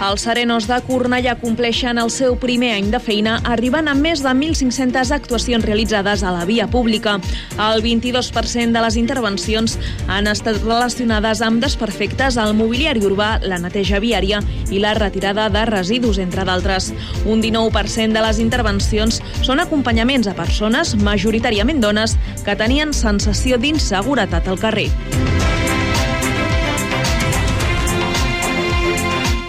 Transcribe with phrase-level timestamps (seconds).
[0.00, 4.30] Els serenos de Cornellà compleixen el seu primer any de feina, arribant a més de
[4.32, 7.18] 1.500 actuacions realitzades a la via pública.
[7.60, 9.76] El 22% de les intervencions
[10.08, 14.40] han estat relacionades amb desperfectes al mobiliari urbà, la neteja viària
[14.72, 16.94] i la retirada de residus, entre d'altres.
[17.26, 24.48] Un 19% de les intervencions són acompanyaments a persones, majoritàriament dones, que tenien sensació d'inseguretat
[24.48, 24.88] al carrer.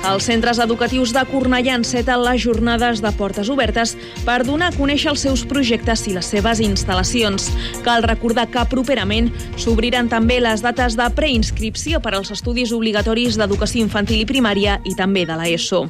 [0.01, 3.93] Els centres educatius de Cornellà enceten les jornades de portes obertes
[4.25, 7.45] per donar a conèixer els seus projectes i les seves instal·lacions.
[7.85, 9.29] Cal recordar que properament
[9.61, 14.95] s'obriran també les dates de preinscripció per als estudis obligatoris d'educació infantil i primària i
[14.97, 15.85] també de l'ESO.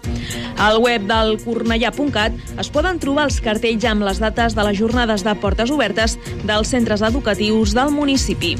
[0.59, 5.23] Al web del cornellà.cat es poden trobar els cartells amb les dates de les jornades
[5.23, 8.57] de portes obertes dels centres educatius del municipi.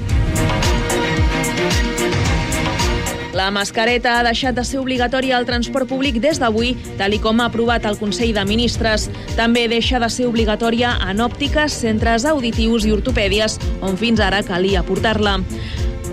[3.41, 7.41] La mascareta ha deixat de ser obligatòria al transport públic des d'avui, tal i com
[7.41, 9.07] ha aprovat el Consell de Ministres.
[9.33, 14.85] També deixa de ser obligatòria en òptiques, centres auditius i ortopèdies, on fins ara calia
[14.85, 15.39] portar-la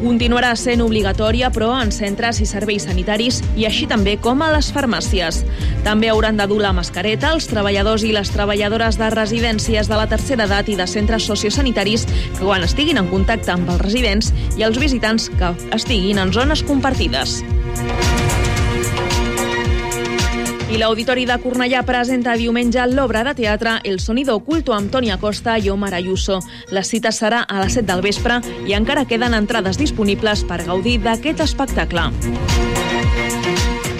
[0.03, 4.71] continuarà sent obligatòria, però en centres i serveis sanitaris i així també com a les
[4.75, 5.43] farmàcies.
[5.87, 10.09] També hauran de dur la mascareta els treballadors i les treballadores de residències de la
[10.11, 14.67] tercera edat i de centres sociosanitaris que quan estiguin en contacte amb els residents i
[14.67, 17.43] els visitants que estiguin en zones compartides.
[20.69, 25.56] I l'Auditori de Cornellà presenta diumenge l'obra de teatre El sonido oculto amb Toni Acosta
[25.56, 26.42] i Omar Ayuso.
[26.77, 28.36] La cita serà a les 7 del vespre
[28.69, 32.11] i encara queden entrades disponibles per gaudir d'aquest espectacle.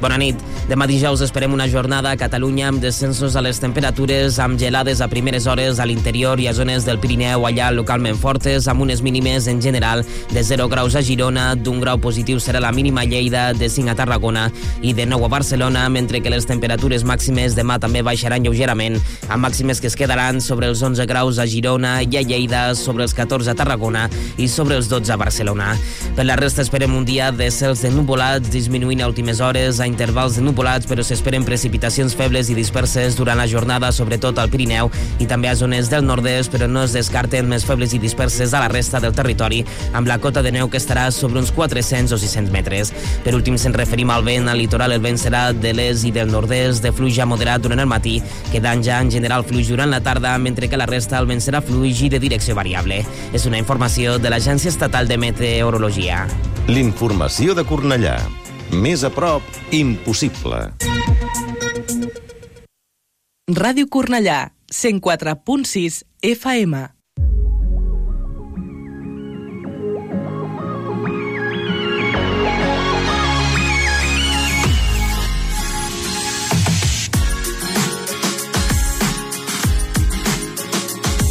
[0.00, 0.38] Bona nit.
[0.64, 5.08] Demà dijous esperem una jornada a Catalunya amb descensos a les temperatures, amb gelades a
[5.12, 9.48] primeres hores a l'interior i a zones del Pirineu allà localment fortes, amb unes mínimes
[9.50, 10.00] en general
[10.30, 13.92] de 0 graus a Girona, d'un grau positiu serà la mínima a Lleida, de 5
[13.92, 14.46] a Tarragona
[14.80, 18.96] i de 9 a Barcelona, mentre que les temperatures màximes demà també baixaran lleugerament,
[19.28, 23.04] amb màximes que es quedaran sobre els 11 graus a Girona i a Lleida, sobre
[23.04, 25.74] els 14 a Tarragona i sobre els 12 a Barcelona.
[26.16, 29.89] Per la resta esperem un dia de cels de nuvolats disminuint a últimes hores, a
[29.90, 34.90] intervals nuvolats, però s'esperen precipitacions febles i disperses durant la jornada, sobretot al Pirineu
[35.20, 38.62] i també a zones del nord-est, però no es descarten més febles i disperses a
[38.62, 39.60] la resta del territori,
[39.92, 42.94] amb la cota de neu que estarà sobre uns 400 o 600 metres.
[43.24, 44.48] Per últim, se'n referim al vent.
[44.48, 47.82] Al litoral el vent serà de l'est i del nord-est, de fluix ja moderat durant
[47.82, 48.18] el matí,
[48.52, 51.62] quedant ja en general fluix durant la tarda, mentre que la resta el vent serà
[51.64, 53.02] fluix i de direcció variable.
[53.32, 56.26] És una informació de l'Agència Estatal de Meteorologia.
[56.70, 58.18] L'informació de Cornellà.
[58.70, 59.42] Més a prop,
[59.74, 60.60] impossible.
[63.50, 66.86] Ràdio Cornellà, 104.6 FM.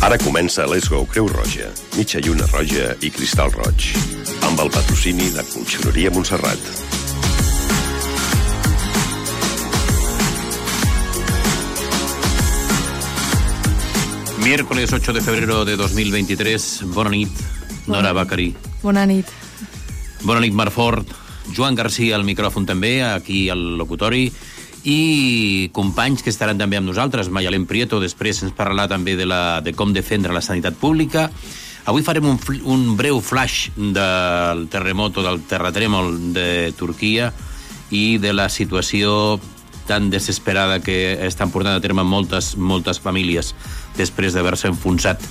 [0.03, 3.91] Ara comença Let's Go Creu Roja, mitja lluna roja i cristal roig,
[4.47, 6.98] amb el patrocini de Conxeroria Montserrat.
[14.43, 16.83] Miércoles 8 de febrero de 2023.
[16.93, 17.29] Bona nit,
[17.87, 18.53] Nora Bacari.
[18.81, 19.27] Bona nit.
[20.23, 21.11] Bona nit, Marc Fort.
[21.55, 24.29] Joan Garcia al micròfon també, aquí al locutori.
[24.87, 27.27] I companys que estaran també amb nosaltres.
[27.27, 31.27] Mayalem Prieto, després ens parlarà també de, la, de com defendre la sanitat pública.
[31.91, 37.33] Avui farem un, un breu flash del terremoto, del terratrèmol de Turquia
[37.91, 39.39] i de la situació
[39.89, 43.55] tan desesperada que estan portant a terme moltes, moltes famílies
[43.97, 45.23] després d'haver-se enfonsat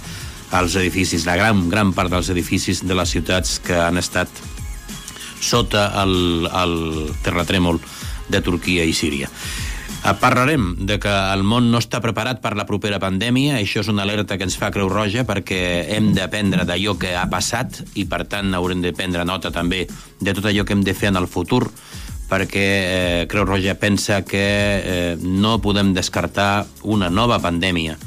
[0.51, 4.29] als edificis, la gran, gran part dels edificis de les ciutats que han estat
[5.41, 6.77] sota el, el
[7.23, 7.79] terratrèmol
[8.29, 9.29] de Turquia i Síria.
[10.05, 13.91] Eh, Parlarem de que el món no està preparat per la propera pandèmia, això és
[13.93, 15.61] una alerta que ens fa Creu Roja perquè
[15.97, 19.87] hem d'aprendre d'allò que ha passat i per tant haurem de prendre nota també
[20.21, 21.65] de tot allò que hem de fer en el futur
[22.29, 27.99] perquè eh, Creu Roja pensa que eh, no podem descartar una nova pandèmia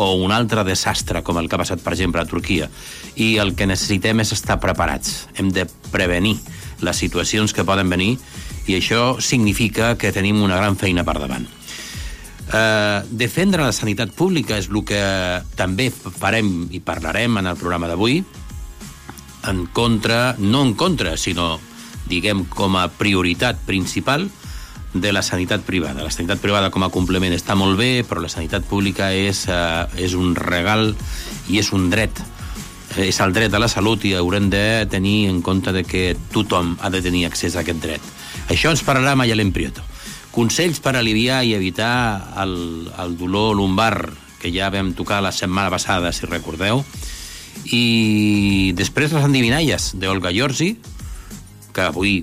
[0.00, 2.70] o un altre desastre, com el que ha passat, per exemple, a Turquia.
[3.20, 5.26] I el que necessitem és estar preparats.
[5.36, 6.38] Hem de prevenir
[6.80, 8.14] les situacions que poden venir
[8.64, 11.44] i això significa que tenim una gran feina per davant.
[12.50, 15.02] Uh, defendre la sanitat pública és el que
[15.58, 18.22] també farem i parlarem en el programa d'avui,
[19.52, 21.58] en contra, no en contra, sinó,
[22.08, 24.30] diguem, com a prioritat principal
[24.94, 26.02] de la sanitat privada.
[26.02, 29.86] La sanitat privada com a complement està molt bé, però la sanitat pública és, uh,
[29.96, 30.94] és un regal
[31.48, 32.22] i és un dret.
[32.98, 36.74] És el dret a la salut i haurem de tenir en compte de que tothom
[36.80, 38.02] ha de tenir accés a aquest dret.
[38.50, 39.84] Això ens parlarà Mayalén Prieto.
[40.34, 44.10] Consells per aliviar i evitar el, el dolor lumbar
[44.40, 46.82] que ja vam tocar la setmana passada, si recordeu.
[47.70, 50.72] I després les endivinalles d'Olga Giorgi,
[51.74, 52.22] que avui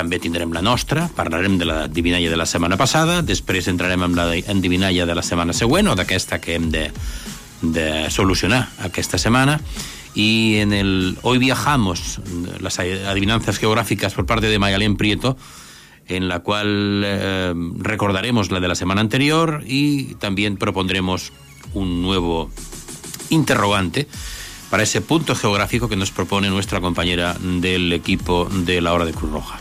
[0.00, 4.16] també tindrem la nostra, parlarem de la divinalla de la setmana passada, després entrarem amb
[4.16, 6.88] la endivinalla de la setmana següent o d'aquesta que hem de,
[7.60, 9.60] de solucionar aquesta setmana.
[10.12, 12.20] Y en el Hoy viajamos,
[12.60, 15.36] las adivinanzas geográficas por parte de Mayalén Prieto,
[16.08, 21.32] en la cual eh, recordaremos la de la semana anterior y también propondremos
[21.74, 22.50] un nuevo
[23.28, 24.08] interrogante
[24.70, 29.12] para ese punto geográfico que nos propone nuestra compañera del equipo de la Hora de
[29.12, 29.58] Cruz Roja.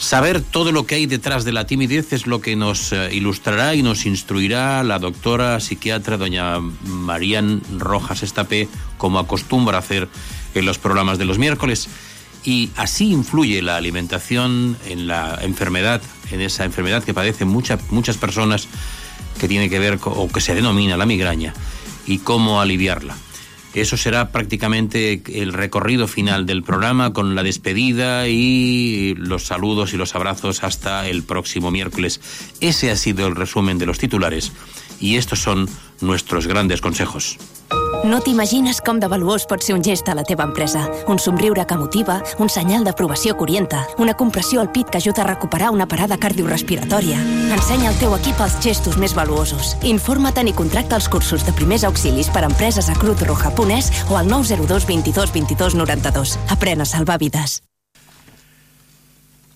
[0.00, 3.74] Saber todo lo que hay detrás de la timidez es lo que nos eh, ilustrará
[3.74, 8.66] y nos instruirá la doctora psiquiatra doña Marían Rojas Estapé,
[8.96, 10.08] como acostumbra hacer
[10.54, 11.90] en los programas de los miércoles
[12.44, 16.00] y así influye la alimentación en la enfermedad,
[16.30, 18.68] en esa enfermedad que padecen muchas muchas personas
[19.38, 21.52] que tiene que ver con, o que se denomina la migraña
[22.06, 23.14] y cómo aliviarla.
[23.74, 29.96] Eso será prácticamente el recorrido final del programa con la despedida y los saludos y
[29.96, 32.20] los abrazos hasta el próximo miércoles.
[32.60, 34.52] Ese ha sido el resumen de los titulares
[35.00, 35.68] y estos son
[36.00, 37.38] nuestros grandes consejos.
[38.02, 40.86] No t'imagines com de valuós pot ser un gest a la teva empresa.
[41.06, 45.22] Un somriure que motiva, un senyal d'aprovació que orienta, una compressió al pit que ajuda
[45.22, 47.20] a recuperar una parada cardiorrespiratòria.
[47.52, 49.76] Ensenya al teu equip els gestos més valuosos.
[49.84, 53.92] Informa't i contracta els cursos de primers auxilis per a empreses a Cruz Roja Punès
[54.08, 56.38] o al 902 22 22 92.
[56.48, 57.60] Aprèn a salvar vides.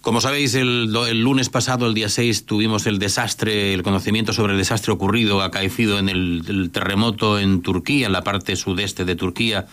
[0.05, 4.59] Como sabéis, el, lunes pasado, el día 6, tuvimos el desastre, el conocimiento sobre el
[4.59, 9.67] desastre ocurrido, acaecido en el, el, terremoto en Turquía, en la parte sudeste de Turquía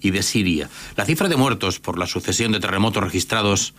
[0.00, 0.68] y de Siria.
[0.96, 3.72] La cifra de muertos por la sucesión de terremotos registrados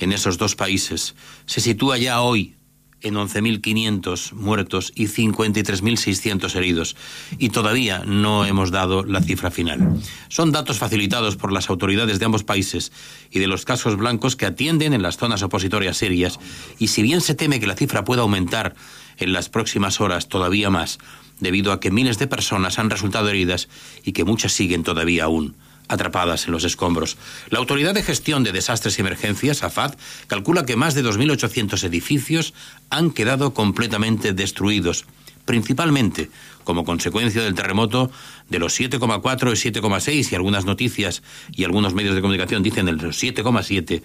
[0.00, 1.14] en esos dos países
[1.46, 2.56] se sitúa ya hoy
[3.02, 6.96] en 11.500 muertos y 53.600 heridos.
[7.38, 10.00] Y todavía no hemos dado la cifra final.
[10.28, 12.92] Son datos facilitados por las autoridades de ambos países
[13.30, 16.38] y de los casos blancos que atienden en las zonas opositorias serias.
[16.78, 18.74] Y si bien se teme que la cifra pueda aumentar
[19.18, 20.98] en las próximas horas todavía más,
[21.40, 23.68] debido a que miles de personas han resultado heridas
[24.04, 25.54] y que muchas siguen todavía aún
[25.88, 27.16] atrapadas en los escombros.
[27.50, 29.94] La Autoridad de Gestión de Desastres y Emergencias, AFAD,
[30.26, 32.54] calcula que más de 2.800 edificios
[32.90, 35.06] han quedado completamente destruidos,
[35.44, 36.30] principalmente
[36.68, 38.10] como consecuencia del terremoto
[38.50, 42.92] de los 7,4 y 7,6 y algunas noticias y algunos medios de comunicación dicen de
[42.92, 44.02] los 7,7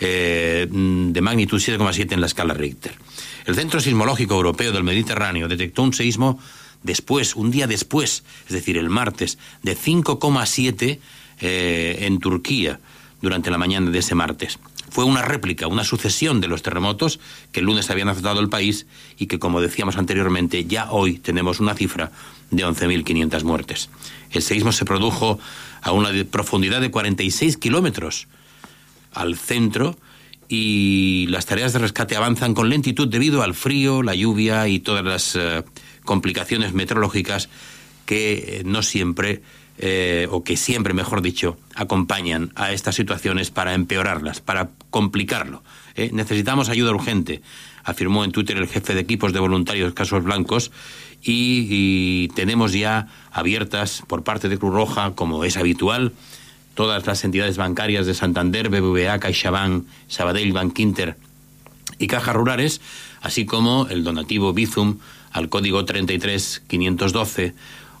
[0.00, 2.94] eh, de magnitud 7,7 en la escala Richter.
[3.44, 6.40] El Centro Sismológico Europeo del Mediterráneo detectó un seísmo
[6.82, 10.98] después, un día después, es decir, el martes, de 5,7
[11.40, 12.80] eh, en Turquía
[13.20, 14.58] durante la mañana de ese martes.
[14.88, 17.20] Fue una réplica, una sucesión de los terremotos
[17.52, 18.86] que el lunes habían azotado el país
[19.18, 22.12] y que, como decíamos anteriormente, ya hoy tenemos una cifra
[22.50, 23.90] de 11.500 muertes.
[24.30, 25.38] El seísmo se produjo
[25.82, 28.28] a una profundidad de 46 kilómetros
[29.12, 29.96] al centro
[30.48, 35.04] y las tareas de rescate avanzan con lentitud debido al frío, la lluvia y todas
[35.04, 35.64] las eh,
[36.04, 37.48] complicaciones meteorológicas
[38.04, 39.42] que no siempre
[39.78, 45.62] eh, o que siempre, mejor dicho, acompañan a estas situaciones para empeorarlas, para complicarlo.
[45.94, 46.10] ¿eh?
[46.12, 47.42] Necesitamos ayuda urgente,
[47.84, 50.70] afirmó en Twitter el jefe de equipos de voluntarios Casos Blancos,
[51.22, 56.12] y, y tenemos ya abiertas por parte de Cruz Roja, como es habitual,
[56.74, 61.16] todas las entidades bancarias de Santander, BBVA, CaixaBank, Sabadell, Bankinter
[61.98, 62.80] y Cajas Rurales,
[63.22, 64.98] así como el donativo Bizum
[65.32, 67.54] al código 33512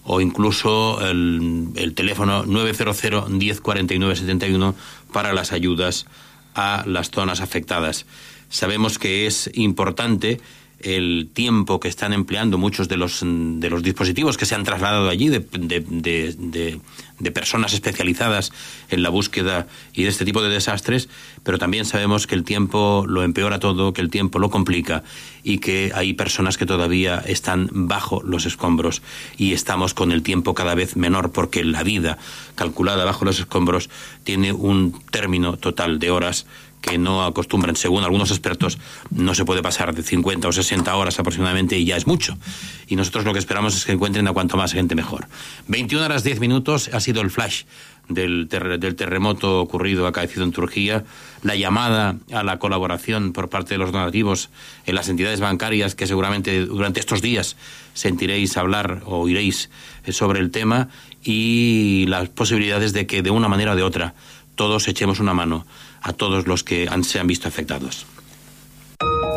[0.06, 4.74] o incluso el, el teléfono 900 1049 71
[5.12, 6.06] para las ayudas
[6.54, 8.06] a las zonas afectadas.
[8.48, 10.40] Sabemos que es importante
[10.80, 15.08] el tiempo que están empleando muchos de los, de los dispositivos que se han trasladado
[15.08, 16.80] allí, de, de, de,
[17.18, 18.52] de, personas especializadas
[18.90, 21.08] en la búsqueda y de este tipo de desastres,
[21.42, 25.02] pero también sabemos que el tiempo lo empeora todo, que el tiempo lo complica
[25.42, 29.02] y que hay personas que todavía están bajo los escombros
[29.38, 32.18] y estamos con el tiempo cada vez menor porque la vida
[32.54, 33.88] calculada bajo los escombros
[34.24, 36.46] tiene un término total de horas
[36.80, 38.78] que no acostumbran, según algunos expertos,
[39.10, 42.38] no se puede pasar de 50 o 60 horas aproximadamente y ya es mucho.
[42.86, 45.26] Y nosotros lo que esperamos es que encuentren a cuanto más gente mejor.
[45.68, 47.64] 21 horas 10 minutos ha sido el flash
[48.08, 51.04] del, del terremoto ocurrido, acaecido en Turquía,
[51.42, 54.50] la llamada a la colaboración por parte de los donativos
[54.84, 57.56] en las entidades bancarias que seguramente durante estos días
[57.94, 59.70] sentiréis hablar o oiréis
[60.08, 60.88] sobre el tema
[61.24, 64.14] y las posibilidades de que de una manera o de otra
[64.54, 65.66] todos echemos una mano
[66.06, 68.06] a todos los que han, se han visto afectados.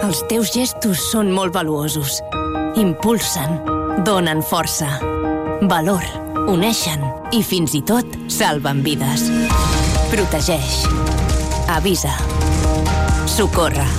[0.05, 2.21] Els teus gestos són molt valuosos.
[2.79, 3.57] Impulsen,
[4.05, 4.99] donen força,
[5.67, 6.05] valor,
[6.47, 7.01] uneixen
[7.35, 9.25] i fins i tot salven vides.
[10.13, 10.85] Protegeix.
[11.73, 12.13] Avisa.
[13.27, 13.89] Socorre.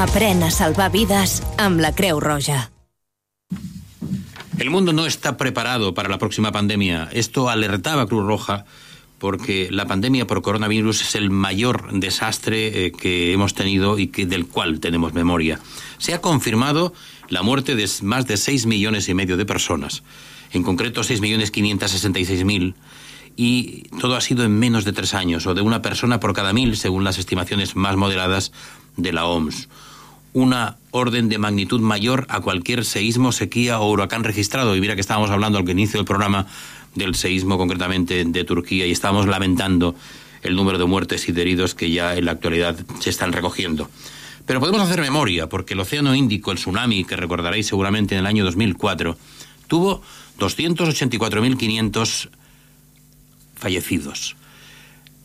[0.00, 2.66] Aprèn a salvar vides amb la Creu Roja.
[4.58, 7.08] El mundo no está preparado para la próxima pandemia.
[7.12, 8.66] Esto alertaba Cruz Roja
[9.20, 14.24] porque la pandemia por coronavirus es el mayor desastre eh, que hemos tenido y que,
[14.24, 15.60] del cual tenemos memoria.
[15.98, 16.94] Se ha confirmado
[17.28, 20.02] la muerte de más de 6 millones y medio de personas,
[20.52, 22.74] en concreto 6.566.000,
[23.36, 26.52] y todo ha sido en menos de tres años, o de una persona por cada
[26.52, 28.52] mil, según las estimaciones más moderadas
[28.96, 29.68] de la OMS.
[30.32, 34.76] Una orden de magnitud mayor a cualquier seísmo, sequía o huracán registrado.
[34.76, 36.46] Y mira que estábamos hablando al inicio del programa
[36.94, 39.94] del seísmo concretamente de Turquía y estamos lamentando
[40.42, 43.90] el número de muertes y de heridos que ya en la actualidad se están recogiendo.
[44.46, 48.26] Pero podemos hacer memoria, porque el Océano Índico, el tsunami, que recordaréis seguramente en el
[48.26, 49.16] año 2004,
[49.68, 50.02] tuvo
[50.38, 52.30] 284.500
[53.54, 54.36] fallecidos.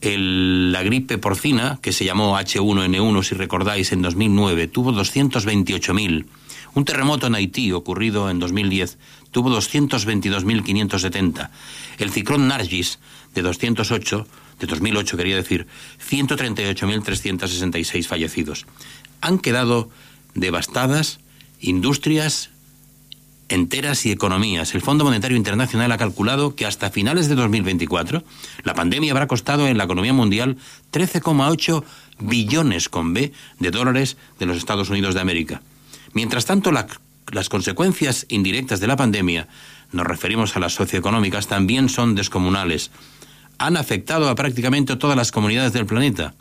[0.05, 6.25] El, la gripe porcina, que se llamó H1N1, si recordáis, en 2009, tuvo 228.000.
[6.75, 8.97] Un terremoto en Haití, ocurrido en 2010,
[9.31, 11.49] tuvo 222.570.
[11.97, 12.99] El ciclón Nargis,
[13.33, 14.27] de 208,
[14.59, 15.67] de 2008 quería decir,
[16.09, 18.65] 138.366 fallecidos.
[19.21, 19.89] Han quedado
[20.33, 21.19] devastadas
[21.59, 22.51] industrias
[23.49, 24.73] enteras y economías.
[24.73, 28.23] El Fondo Monetario Internacional ha calculado que hasta finales de 2024
[28.63, 30.57] la pandemia habrá costado en la economía mundial
[30.91, 31.83] 13,8
[32.19, 35.61] billones con B de dólares de los Estados Unidos de América.
[36.13, 36.87] Mientras tanto, la
[37.31, 39.47] las consecuencias indirectas de la pandemia,
[39.91, 42.91] nos referimos a las socioeconómicas, también son descomunales.
[43.57, 46.33] Han afectado a prácticamente todas las comunidades del planeta.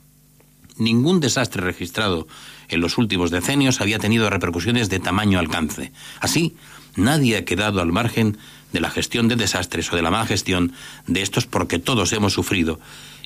[0.76, 2.26] Ningún desastre registrado
[2.68, 5.92] en los últimos decenios había tenido repercusiones de tamaño alcance.
[6.20, 6.56] Así,
[6.96, 8.38] nadie ha quedado al margen
[8.72, 10.72] de la gestión de desastres o de la mala gestión
[11.06, 12.80] de estos porque todos hemos sufrido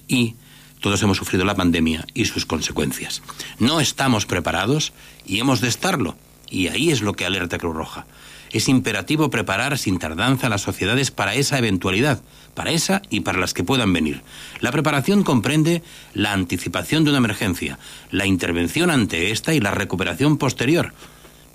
[0.06, 0.34] y
[0.80, 3.22] todos hemos sufrido la pandemia y sus consecuencias.
[3.58, 4.92] No estamos preparados
[5.26, 6.16] y hemos de estarlo.
[6.50, 8.06] Y ahí es lo que alerta Cruz Roja.
[8.50, 12.22] Es imperativo preparar sin tardanza a las sociedades para esa eventualidad,
[12.54, 14.22] para esa y para las que puedan venir.
[14.60, 15.82] La preparación comprende
[16.14, 17.78] la anticipación de una emergencia,
[18.10, 20.94] la intervención ante esta y la recuperación posterior.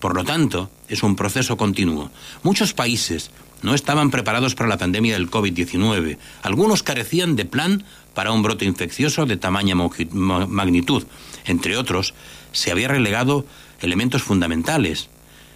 [0.03, 2.11] Por lo tanto, es un proceso continuo.
[2.43, 3.31] Muchos países
[3.61, 6.17] no estaban preparados para la pandemia del COVID-19.
[6.41, 11.05] Algunos carecían de plan para un brote infeccioso de tamaña magnitud.
[11.45, 12.13] Entre otros,
[12.51, 13.45] se había relegado
[13.79, 15.07] elementos fundamentales.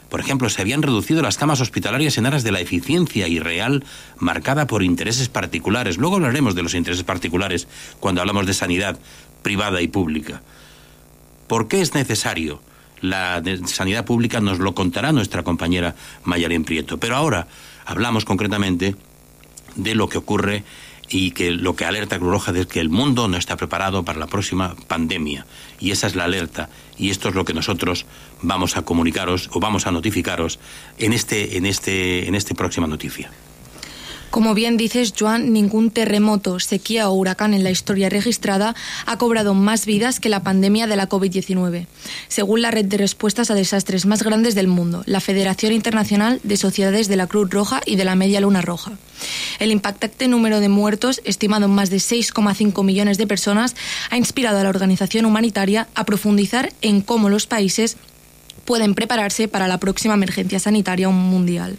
[0.08, 3.84] Por ejemplo, se habían reducido las camas hospitalarias en aras de la eficiencia irreal
[4.18, 5.98] marcada por intereses particulares.
[5.98, 7.68] Luego hablaremos de los intereses particulares
[8.00, 8.98] cuando hablamos de sanidad
[9.42, 10.42] privada y pública.
[11.50, 12.62] ¿Por qué es necesario?
[13.02, 16.98] La sanidad pública nos lo contará nuestra compañera Mayalén Prieto.
[16.98, 17.48] Pero ahora
[17.86, 18.96] hablamos concretamente
[19.76, 20.64] de lo que ocurre
[21.10, 24.20] y que lo que alerta Cruz Roja es que el mundo no está preparado para
[24.20, 25.46] la próxima pandemia.
[25.80, 26.70] Y esa es la alerta.
[26.98, 28.06] Y esto es lo que nosotros
[28.42, 30.60] vamos a comunicaros o vamos a notificaros
[30.98, 33.32] en este, en este, en este próxima noticia.
[34.30, 39.54] Como bien dices, Joan, ningún terremoto, sequía o huracán en la historia registrada ha cobrado
[39.54, 41.88] más vidas que la pandemia de la COVID-19,
[42.28, 46.58] según la red de respuestas a desastres más grandes del mundo, la Federación Internacional de
[46.58, 48.92] Sociedades de la Cruz Roja y de la Media Luna Roja.
[49.60, 53.76] El impactante número de muertos, estimado en más de 6,5 millones de personas,
[54.10, 57.98] ha inspirado a la organización humanitaria a profundizar en cómo los países
[58.66, 61.78] pueden prepararse para la próxima emergencia sanitaria mundial.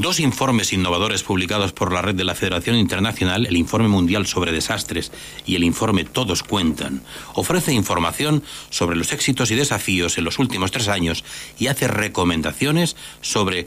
[0.00, 4.52] Dos informes innovadores publicados por la red de la Federación Internacional, el Informe Mundial sobre
[4.52, 5.10] Desastres
[5.44, 7.02] y el informe Todos Cuentan,
[7.34, 11.24] ofrece información sobre los éxitos y desafíos en los últimos tres años
[11.58, 13.66] y hace recomendaciones sobre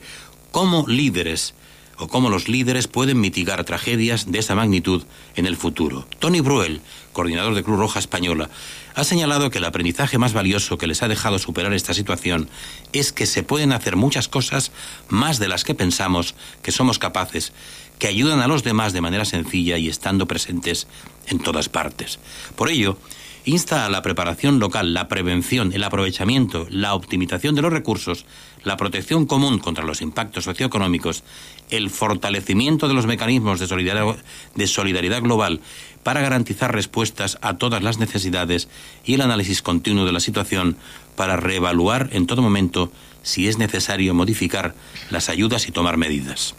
[0.52, 1.52] cómo líderes
[1.98, 5.04] o cómo los líderes pueden mitigar tragedias de esa magnitud
[5.36, 6.06] en el futuro.
[6.18, 6.80] Tony Bruel,
[7.12, 8.48] coordinador de Cruz Roja Española,
[8.94, 12.48] ha señalado que el aprendizaje más valioso que les ha dejado superar esta situación
[12.92, 14.72] es que se pueden hacer muchas cosas
[15.08, 17.52] más de las que pensamos que somos capaces,
[17.98, 20.86] que ayudan a los demás de manera sencilla y estando presentes
[21.26, 22.18] en todas partes.
[22.56, 22.98] Por ello,
[23.44, 28.24] insta a la preparación local, la prevención, el aprovechamiento, la optimización de los recursos,
[28.64, 31.24] la protección común contra los impactos socioeconómicos,
[31.70, 35.60] el fortalecimiento de los mecanismos de solidaridad, global
[36.02, 38.68] para garantizar respuestas a todas las necesidades
[39.04, 40.76] y el análisis continuo de la situación
[41.16, 42.92] para reevaluar en todo momento
[43.22, 44.74] si es necesario modificar
[45.10, 46.54] las ayudas y tomar medidas.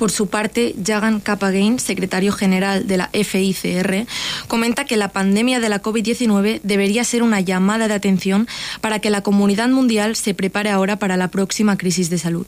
[0.00, 4.06] Por su parte, Jagan Kapagain, secretario general de la FICR,
[4.48, 8.48] comenta que la pandemia de la COVID-19 debería ser una llamada de atención
[8.80, 12.46] para que la comunidad mundial se prepare ahora para la próxima crisis de salud.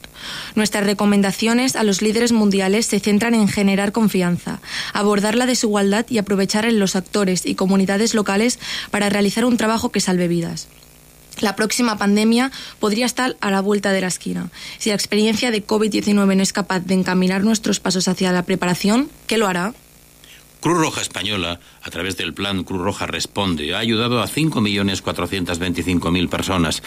[0.54, 4.62] Nuestras recomendaciones a los líderes mundiales se centran en generar confianza,
[4.94, 8.58] abordar la desigualdad y aprovechar en los actores y comunidades locales
[8.90, 10.68] para realizar un trabajo que salve vidas.
[11.42, 14.48] La próxima pandemia podría estar a la vuelta de la esquina.
[14.78, 19.10] Si la experiencia de COVID-19 no es capaz de encaminar nuestros pasos hacia la preparación,
[19.26, 19.74] ¿qué lo hará?
[20.60, 26.84] Cruz Roja Española, a través del plan Cruz Roja Responde, ha ayudado a 5.425.000 personas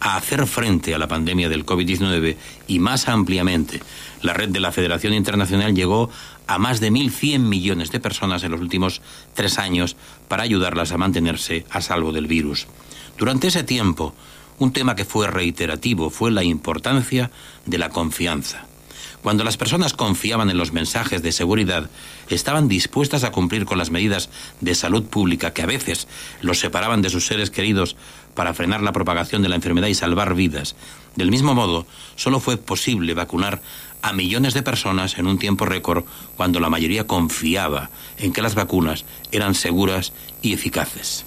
[0.00, 2.36] a hacer frente a la pandemia del COVID-19
[2.68, 3.80] y más ampliamente.
[4.20, 6.10] La red de la Federación Internacional llegó
[6.46, 9.00] a más de 1.100 millones de personas en los últimos
[9.32, 9.96] tres años
[10.28, 12.66] para ayudarlas a mantenerse a salvo del virus.
[13.16, 14.12] Durante ese tiempo,
[14.58, 17.30] un tema que fue reiterativo fue la importancia
[17.66, 18.66] de la confianza.
[19.22, 21.88] Cuando las personas confiaban en los mensajes de seguridad,
[22.28, 24.28] estaban dispuestas a cumplir con las medidas
[24.60, 26.08] de salud pública que a veces
[26.42, 27.96] los separaban de sus seres queridos
[28.34, 30.76] para frenar la propagación de la enfermedad y salvar vidas.
[31.16, 33.62] Del mismo modo, solo fue posible vacunar
[34.02, 36.04] a millones de personas en un tiempo récord
[36.36, 41.24] cuando la mayoría confiaba en que las vacunas eran seguras y eficaces.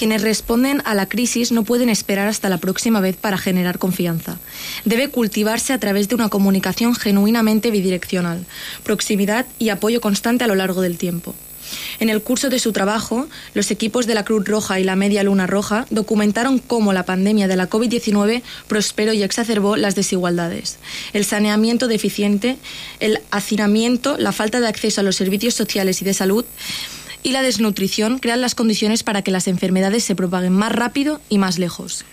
[0.00, 4.38] Quienes responden a la crisis no pueden esperar hasta la próxima vez para generar confianza.
[4.86, 8.46] Debe cultivarse a través de una comunicación genuinamente bidireccional,
[8.82, 11.34] proximidad y apoyo constante a lo largo del tiempo.
[11.98, 15.22] En el curso de su trabajo, los equipos de la Cruz Roja y la Media
[15.22, 20.78] Luna Roja documentaron cómo la pandemia de la COVID-19 prosperó y exacerbó las desigualdades.
[21.12, 22.56] El saneamiento deficiente,
[23.00, 26.46] el hacinamiento, la falta de acceso a los servicios sociales y de salud
[27.22, 31.38] y la desnutrición crean las condiciones para que las enfermedades se propaguen más rápido y
[31.38, 32.04] más lejos.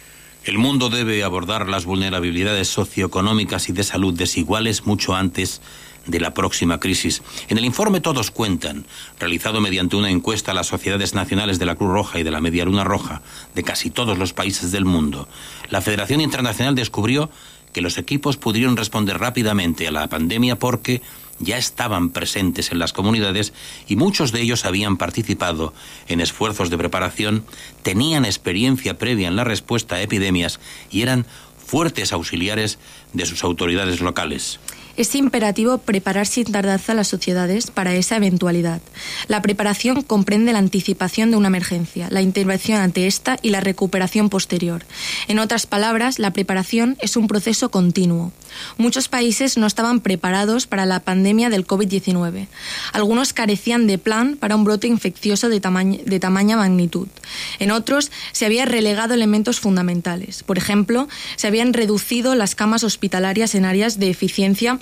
[0.43, 5.62] El mundo debe abordar las vulnerabilidades socioeconómicas y de salud desiguales mucho antes
[6.06, 7.22] de la próxima crisis.
[7.50, 8.86] En el informe Todos Cuentan,
[9.20, 12.41] realizado mediante una encuesta a las sociedades nacionales de la Cruz Roja y de la
[12.41, 13.22] Media Luna Roja
[13.56, 15.28] de casi todos los países del mundo,
[15.70, 17.30] la Federación Internacional descubrió
[17.78, 21.04] que los equipos pudieron responder rápidamente a la pandemia porque
[21.38, 23.54] ya estaban presentes en las comunidades
[23.88, 25.76] y muchos de ellos habían participado
[26.08, 27.46] en esfuerzos de preparación,
[27.84, 30.60] tenían experiencia previa en la respuesta a epidemias
[30.90, 31.28] y eran
[31.63, 32.80] fuertes auxiliares
[33.13, 34.60] de sus autoridades locales.
[34.98, 38.82] Es imperativo preparar sin tardanza las sociedades para esa eventualidad.
[39.28, 44.30] La preparación comprende la anticipación de una emergencia, la intervención ante esta y la recuperación
[44.30, 44.86] posterior.
[45.28, 48.32] En otras palabras, la preparación es un proceso continuo.
[48.78, 52.48] Muchos países no estaban preparados para la pandemia del COVID-19.
[52.93, 55.60] Algunos carecían de plan para un brote infeccioso de,
[56.06, 57.08] de tamaña magnitud.
[57.60, 60.43] En otros se habían relegado elementos fundamentales.
[60.43, 64.80] Por ejemplo, se habían reducido las camas hospitalarias en áreas de eficiencia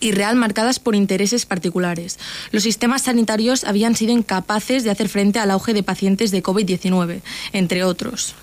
[0.00, 2.18] y real marcadas por intereses particulares.
[2.50, 7.22] Los sistemas sanitarios habían sido incapaces de hacer frente al auge de pacientes de COVID-19,
[7.52, 8.34] entre otros.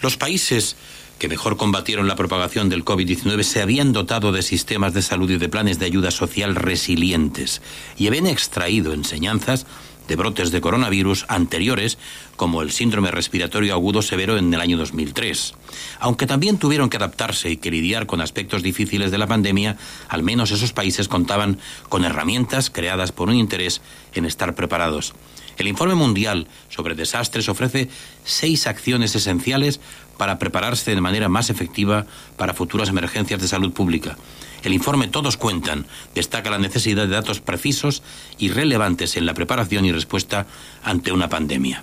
[0.00, 0.76] Los países
[1.18, 5.38] que mejor combatieron la propagación del COVID-19 se habían dotado de sistemas de salud y
[5.38, 7.62] de planes de ayuda social resilientes
[7.96, 9.66] y habían extraído enseñanzas
[10.08, 11.98] de brotes de coronavirus anteriores,
[12.36, 15.54] como el síndrome respiratorio agudo severo en el año 2003.
[16.00, 19.76] Aunque también tuvieron que adaptarse y que lidiar con aspectos difíciles de la pandemia,
[20.08, 23.80] al menos esos países contaban con herramientas creadas por un interés
[24.12, 25.14] en estar preparados.
[25.56, 27.88] El informe mundial sobre desastres ofrece
[28.24, 29.80] seis acciones esenciales
[30.16, 34.16] para prepararse de manera más efectiva para futuras emergencias de salud pública.
[34.62, 38.02] El informe Todos Cuentan destaca la necesidad de datos precisos
[38.38, 40.46] y relevantes en la preparación y respuesta
[40.82, 41.82] ante una pandemia.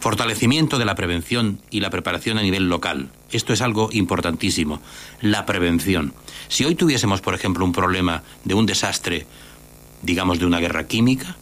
[0.00, 3.10] Fortalecimiento de la prevención y la preparación a nivel local.
[3.30, 4.80] Esto es algo importantísimo.
[5.20, 6.14] La prevención.
[6.48, 9.26] Si hoy tuviésemos, por ejemplo, un problema de un desastre,
[10.02, 11.36] digamos, de una guerra química,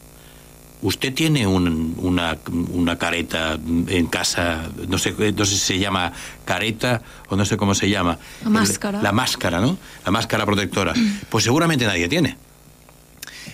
[0.82, 2.38] usted tiene un- una,
[2.72, 3.54] una careta
[3.88, 6.12] en casa, no sé, no sé si se llama
[6.44, 8.18] careta o no sé cómo se llama.
[8.44, 9.02] La máscara.
[9.02, 9.76] La máscara, ¿no?
[10.04, 10.94] La máscara protectora.
[11.28, 12.36] Pues seguramente nadie tiene.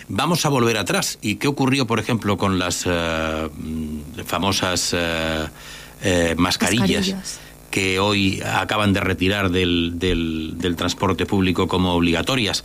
[0.07, 1.17] Vamos a volver atrás.
[1.21, 7.39] ¿Y qué ocurrió, por ejemplo, con las mm, famosas eh, mascarillas, Mascarillas.
[7.71, 12.63] que hoy acaban de retirar del, del- del transporte público como obligatorias?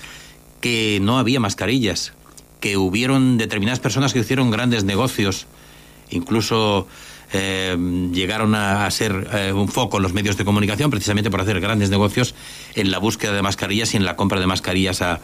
[0.61, 2.13] Que no había mascarillas,
[2.61, 5.47] que hubieron determinadas personas que hicieron grandes negocios,
[6.11, 6.87] incluso
[7.33, 7.77] eh,
[8.13, 11.91] llegaron a, ser eh, un foco en los medios de comunicación precisamente por hacer grandes
[11.91, 12.35] negocios
[12.75, 15.21] en la búsqueda de mascarillas y en la compra de mascarillas a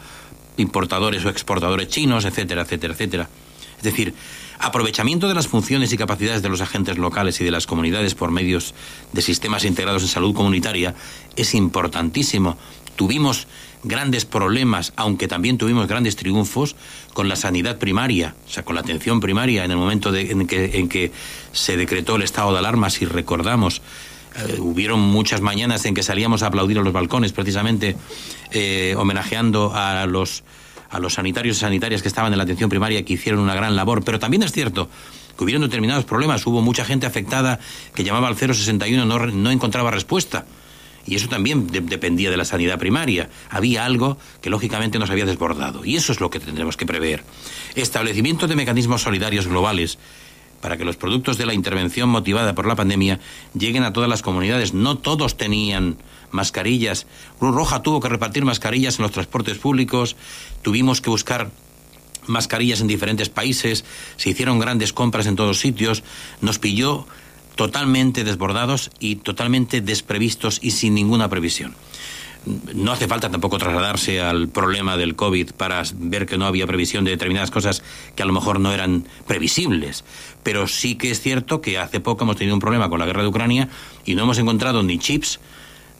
[0.57, 3.29] importadores o exportadores chinos, etcétera, etcétera, etcétera.
[3.77, 4.13] Es decir,
[4.59, 8.31] aprovechamiento de las funciones y capacidades de los agentes locales y de las comunidades por
[8.31, 8.73] medios
[9.13, 10.95] de sistemas integrados en salud comunitaria
[11.35, 12.57] es importantísimo.
[12.95, 13.47] Tuvimos
[13.87, 16.75] grandes problemas, aunque también tuvimos grandes triunfos
[17.13, 20.47] con la sanidad primaria, o sea, con la atención primaria en el momento de- en,
[20.47, 21.11] que, en que
[21.51, 23.81] se decretó el estado de alarma, si recordamos.
[24.35, 27.95] Eh, hubieron muchas mañanas en que salíamos a aplaudir a los balcones, precisamente
[28.51, 30.43] eh, homenajeando a los,
[30.91, 33.75] a los sanitarios y sanitarias que estaban en la atención primaria, que hicieron una gran
[33.75, 34.03] labor.
[34.03, 34.89] Pero también es cierto
[35.37, 36.45] que hubieron determinados problemas.
[36.45, 37.59] Hubo mucha gente afectada
[37.95, 40.45] que llamaba al 061 no, no encontraba respuesta.
[41.07, 43.29] Y eso también de- dependía de la sanidad primaria.
[43.49, 45.85] Había algo que lógicamente nos había desbordado.
[45.85, 47.23] Y eso es lo que tendremos que prever.
[47.75, 49.97] Establecimiento de mecanismos solidarios globales
[50.61, 53.19] para que los productos de la intervención motivada por la pandemia
[53.57, 54.73] lleguen a todas las comunidades.
[54.73, 55.97] No todos tenían
[56.31, 57.07] mascarillas.
[57.39, 60.15] Cruz Roja tuvo que repartir mascarillas en los transportes públicos.
[60.61, 61.51] Tuvimos que buscar
[62.25, 63.85] mascarillas en diferentes países,
[64.17, 66.03] se hicieron grandes compras en todos sitios,
[66.41, 67.07] nos pilló
[67.57, 71.75] totalmente desbordados y totalmente desprevistos y sin ninguna previsión.
[72.73, 77.03] No hace falta tampoco trasladarse al problema del COVID para ver que no había previsión
[77.03, 77.83] de determinadas cosas
[78.15, 80.05] que a lo mejor no eran previsibles.
[80.43, 83.23] Pero sí que es cierto que hace poco hemos tenido un problema con la guerra
[83.23, 83.67] de Ucrania
[84.05, 85.41] y no hemos encontrado ni chips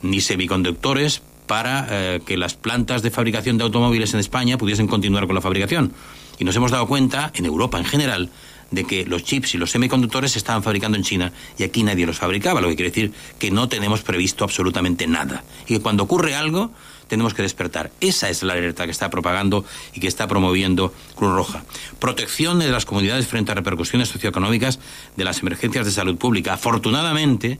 [0.00, 5.26] ni semiconductores para eh, que las plantas de fabricación de automóviles en España pudiesen continuar
[5.26, 5.92] con la fabricación.
[6.38, 8.30] Y nos hemos dado cuenta, en Europa en general,
[8.70, 12.06] de que los chips y los semiconductores se estaban fabricando en China y aquí nadie
[12.06, 15.44] los fabricaba, lo que quiere decir que no tenemos previsto absolutamente nada.
[15.66, 16.70] Y que cuando ocurre algo,
[17.08, 17.90] tenemos que despertar.
[18.00, 21.64] Esa es la alerta que está propagando y que está promoviendo Cruz Roja.
[21.98, 24.78] Protección de las comunidades frente a repercusiones socioeconómicas
[25.16, 26.52] de las emergencias de salud pública.
[26.52, 27.58] Afortunadamente,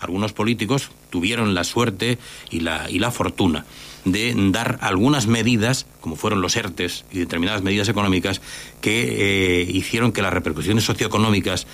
[0.00, 2.18] algunos políticos tuvieron la suerte
[2.50, 3.64] y la, y la fortuna
[4.04, 8.40] de dar algunas medidas, como fueron los ERTES y determinadas medidas económicas,
[8.80, 11.66] que eh, hicieron que las repercusiones socioeconómicas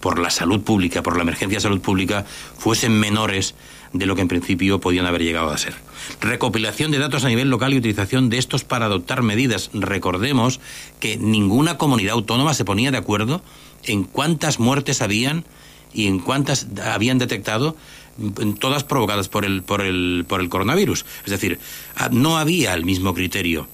[0.00, 2.26] por la salud pública, por la emergencia de salud pública,
[2.58, 3.54] fuesen menores
[3.94, 5.74] de lo que en principio podían haber llegado a ser.
[6.20, 9.70] Recopilación de datos a nivel local y utilización de estos para adoptar medidas.
[9.72, 10.60] Recordemos
[11.00, 13.42] que ninguna comunidad autónoma se ponía de acuerdo
[13.84, 15.44] en cuántas muertes habían
[15.94, 17.76] y en cuántas habían detectado
[18.58, 21.04] todas provocadas por el, por el, por el coronavirus.
[21.24, 21.58] Es decir,
[21.96, 23.68] ah, no había el mismo criterio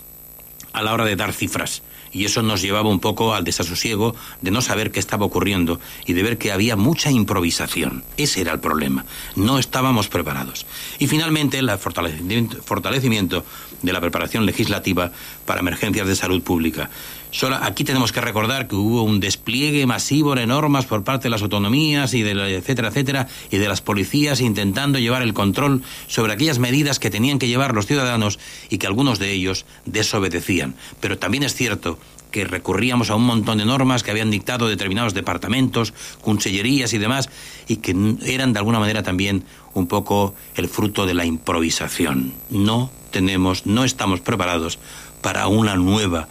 [0.72, 1.82] a la hora de dar cifras.
[2.12, 6.12] Y eso nos llevaba un poco al desasosiego de no saber qué estaba ocurriendo y
[6.12, 8.02] de ver que había mucha improvisación.
[8.16, 9.04] Ese era el problema.
[9.36, 10.66] No estábamos preparados.
[10.98, 13.44] Y finalmente, el fortalecimiento, fortalecimiento
[13.82, 15.12] de la preparación legislativa
[15.46, 16.90] para emergencias de salud pública.
[17.32, 21.30] Solo aquí tenemos que recordar que hubo un despliegue masivo de normas por parte de
[21.30, 25.82] las autonomías y de la- etcétera, etcétera, y de las policías intentando llevar el control
[26.08, 30.74] sobre aquellas medidas que tenían que llevar los ciudadanos y que algunos de ellos desobedecían.
[31.00, 31.98] Pero también es cierto
[32.32, 37.28] que recurríamos a un montón de normas que habían dictado determinados departamentos, consellerías y demás,
[37.68, 42.32] y que eran de alguna manera también un poco el fruto de la improvisación.
[42.50, 44.78] No tenemos, no estamos preparados
[45.22, 46.28] para una nueva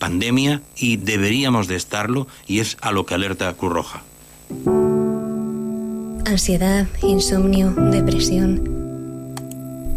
[0.00, 4.02] pandemia y deberíamos de estarlo y es a lo que alerta Cruz Roja.
[6.26, 8.80] Ansiedad, insomnio, depresión.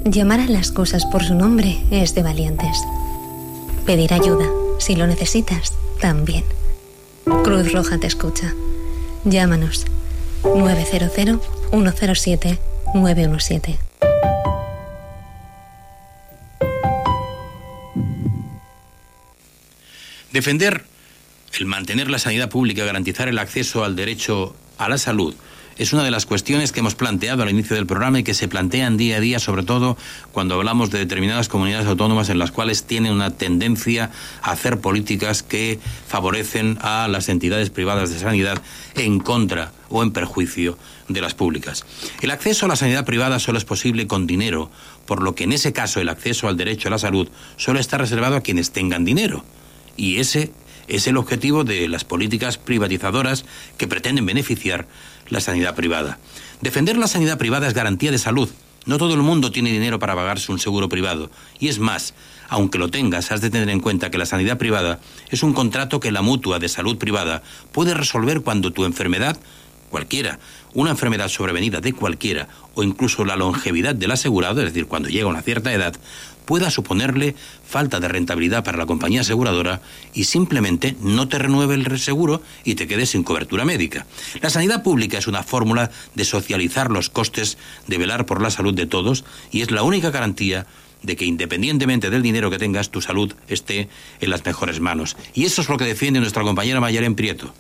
[0.06, 2.78] Llamar a las cosas por su nombre es de valientes.
[3.88, 4.46] Pedir ayuda,
[4.78, 6.44] si lo necesitas, también.
[7.44, 8.54] Cruz Roja te escucha.
[9.26, 9.86] Llámanos
[10.44, 11.40] 900
[11.72, 12.60] 107
[12.94, 13.93] 917.
[20.34, 20.84] Defender
[21.60, 25.36] el mantener la sanidad pública, garantizar el acceso al derecho a la salud,
[25.78, 28.48] es una de las cuestiones que hemos planteado al inicio del programa y que se
[28.48, 29.96] plantean día a día, sobre todo
[30.32, 34.10] cuando hablamos de determinadas comunidades autónomas en las cuales tienen una tendencia
[34.42, 38.60] a hacer políticas que favorecen a las entidades privadas de sanidad
[38.96, 41.86] en contra o en perjuicio de las públicas.
[42.24, 44.72] El acceso a la sanidad privada solo es posible con dinero,
[45.06, 48.00] por lo que en ese caso el acceso al derecho a la salud solo está
[48.00, 49.46] reservado a quienes tengan dinero.
[49.96, 50.52] Y ese
[50.88, 53.46] es el objetivo de las políticas privatizadoras
[53.78, 54.88] que pretenden beneficiar
[55.30, 56.20] la sanidad privada.
[56.62, 58.50] Defender la sanidad privada es garantía de salud.
[58.86, 61.32] No todo el mundo tiene dinero para pagarse un seguro privado.
[61.60, 62.14] Y es más,
[62.50, 66.00] aunque lo tengas, has de tener en cuenta que la sanidad privada es un contrato
[66.00, 69.38] que la mutua de salud privada puede resolver cuando tu enfermedad,
[69.90, 70.40] cualquiera,
[70.74, 75.26] una enfermedad sobrevenida de cualquiera, o incluso la longevidad del asegurado, es decir, cuando llega
[75.26, 75.96] a una cierta edad,
[76.46, 79.82] pueda suponerle falta de rentabilidad para la compañía aseguradora
[80.14, 84.06] y simplemente no te renueve el seguro y te quedes sin cobertura médica.
[84.42, 88.74] La sanidad pública es una fórmula de socializar los costes, de velar por la salud
[88.74, 90.66] de todos y es la única garantía
[91.02, 93.90] de que independientemente del dinero que tengas, tu salud esté
[94.22, 95.16] en las mejores manos.
[95.34, 97.54] Y eso es lo que defiende nuestra compañera en Prieto.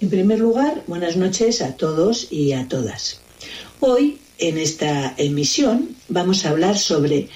[0.00, 3.20] En primer lugar, buenas noches a todos y a todas.
[3.80, 7.28] Hoy en esta emisión vamos a hablar sobre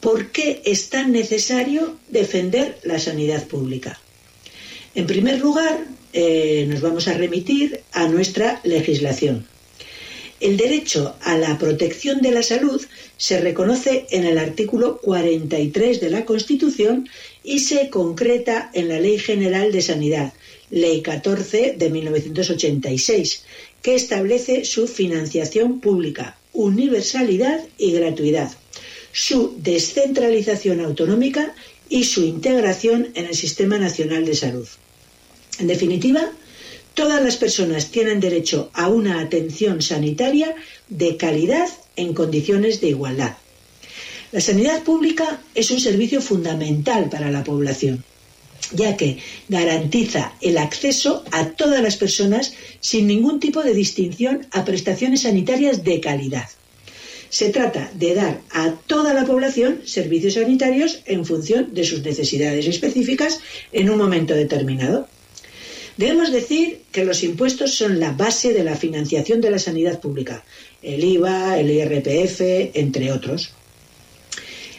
[0.00, 4.00] por qué es tan necesario defender la sanidad pública.
[4.94, 9.46] En primer lugar, eh, nos vamos a remitir a nuestra legislación.
[10.40, 12.84] El derecho a la protección de la salud
[13.16, 17.08] se reconoce en el artículo 43 de la Constitución
[17.44, 20.32] y se concreta en la Ley General de Sanidad,
[20.70, 23.44] Ley 14 de 1986,
[23.82, 28.50] que establece su financiación pública, universalidad y gratuidad,
[29.12, 31.54] su descentralización autonómica
[31.88, 34.66] y su integración en el Sistema Nacional de Salud.
[35.60, 36.32] En definitiva,
[36.94, 40.56] todas las personas tienen derecho a una atención sanitaria
[40.88, 43.36] de calidad en condiciones de igualdad.
[44.32, 48.02] La sanidad pública es un servicio fundamental para la población
[48.72, 54.64] ya que garantiza el acceso a todas las personas sin ningún tipo de distinción a
[54.64, 56.48] prestaciones sanitarias de calidad.
[57.30, 62.66] Se trata de dar a toda la población servicios sanitarios en función de sus necesidades
[62.66, 63.40] específicas
[63.72, 65.08] en un momento determinado.
[65.98, 70.44] Debemos decir que los impuestos son la base de la financiación de la sanidad pública,
[70.80, 72.40] el IVA, el IRPF,
[72.74, 73.50] entre otros.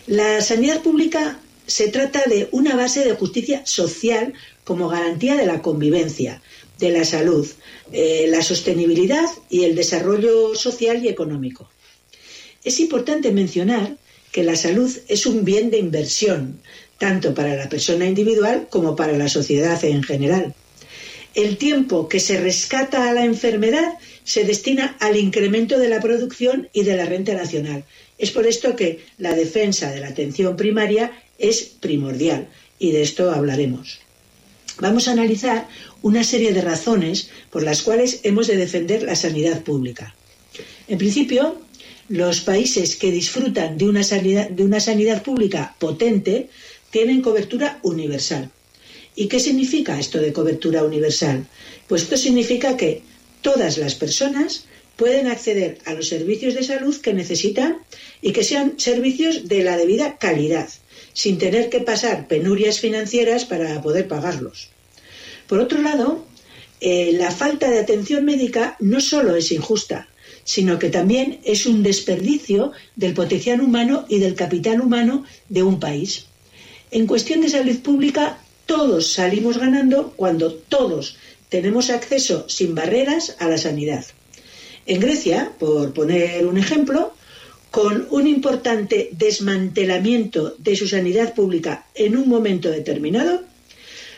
[0.07, 5.61] La sanidad pública se trata de una base de justicia social como garantía de la
[5.61, 6.41] convivencia,
[6.79, 7.47] de la salud,
[7.91, 11.69] eh, la sostenibilidad y el desarrollo social y económico.
[12.63, 13.97] Es importante mencionar
[14.31, 16.59] que la salud es un bien de inversión,
[16.97, 20.53] tanto para la persona individual como para la sociedad en general.
[21.35, 26.67] El tiempo que se rescata a la enfermedad se destina al incremento de la producción
[26.73, 27.85] y de la renta nacional.
[28.17, 33.31] Es por esto que la defensa de la atención primaria es primordial y de esto
[33.31, 33.99] hablaremos.
[34.79, 35.67] Vamos a analizar
[36.01, 40.15] una serie de razones por las cuales hemos de defender la sanidad pública.
[40.87, 41.59] En principio,
[42.07, 46.49] los países que disfrutan de una sanidad, de una sanidad pública potente
[46.91, 48.49] tienen cobertura universal.
[49.15, 51.45] ¿Y qué significa esto de cobertura universal?
[51.87, 53.01] Pues esto significa que
[53.41, 57.77] todas las personas pueden acceder a los servicios de salud que necesitan
[58.21, 60.69] y que sean servicios de la debida calidad,
[61.19, 64.69] sin tener que pasar penurias financieras para poder pagarlos.
[65.49, 66.23] Por otro lado,
[66.79, 70.07] eh, la falta de atención médica no solo es injusta,
[70.45, 75.77] sino que también es un desperdicio del potencial humano y del capital humano de un
[75.81, 76.27] país.
[76.89, 81.17] En cuestión de salud pública, todos salimos ganando cuando todos
[81.49, 84.05] tenemos acceso sin barreras a la sanidad.
[84.85, 87.13] En Grecia, por poner un ejemplo,
[87.71, 93.43] con un importante desmantelamiento de su sanidad pública en un momento determinado,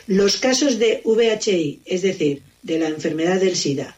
[0.06, 3.96] los casos de VHI, es decir, de la enfermedad del SIDA,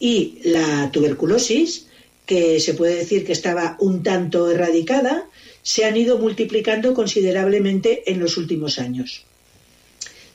[0.00, 1.86] y la tuberculosis,
[2.26, 5.28] que se puede decir que estaba un tanto erradicada,
[5.62, 9.24] se han ido multiplicando considerablemente en los últimos años.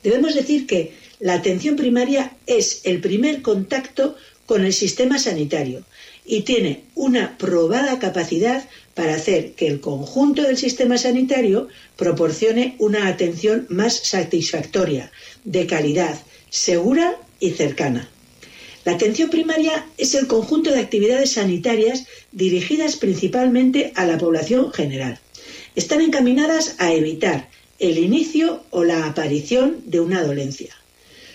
[0.04, 5.84] Debemos decir que la atención primaria es el primer contacto con el sistema sanitario
[6.32, 8.64] y tiene una probada capacidad
[8.94, 15.12] para hacer que el conjunto del sistema sanitario proporcione una atención más satisfactoria,
[15.44, 18.08] de calidad, segura y cercana.
[18.86, 25.20] La atención primaria es el conjunto de actividades sanitarias dirigidas principalmente a la población general.
[25.76, 30.79] Están encaminadas a evitar el inicio o la aparición de una dolencia.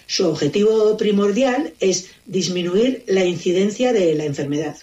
[0.06, 4.76] Su objetivo primordial es disminuir la incidencia de la enfermedad.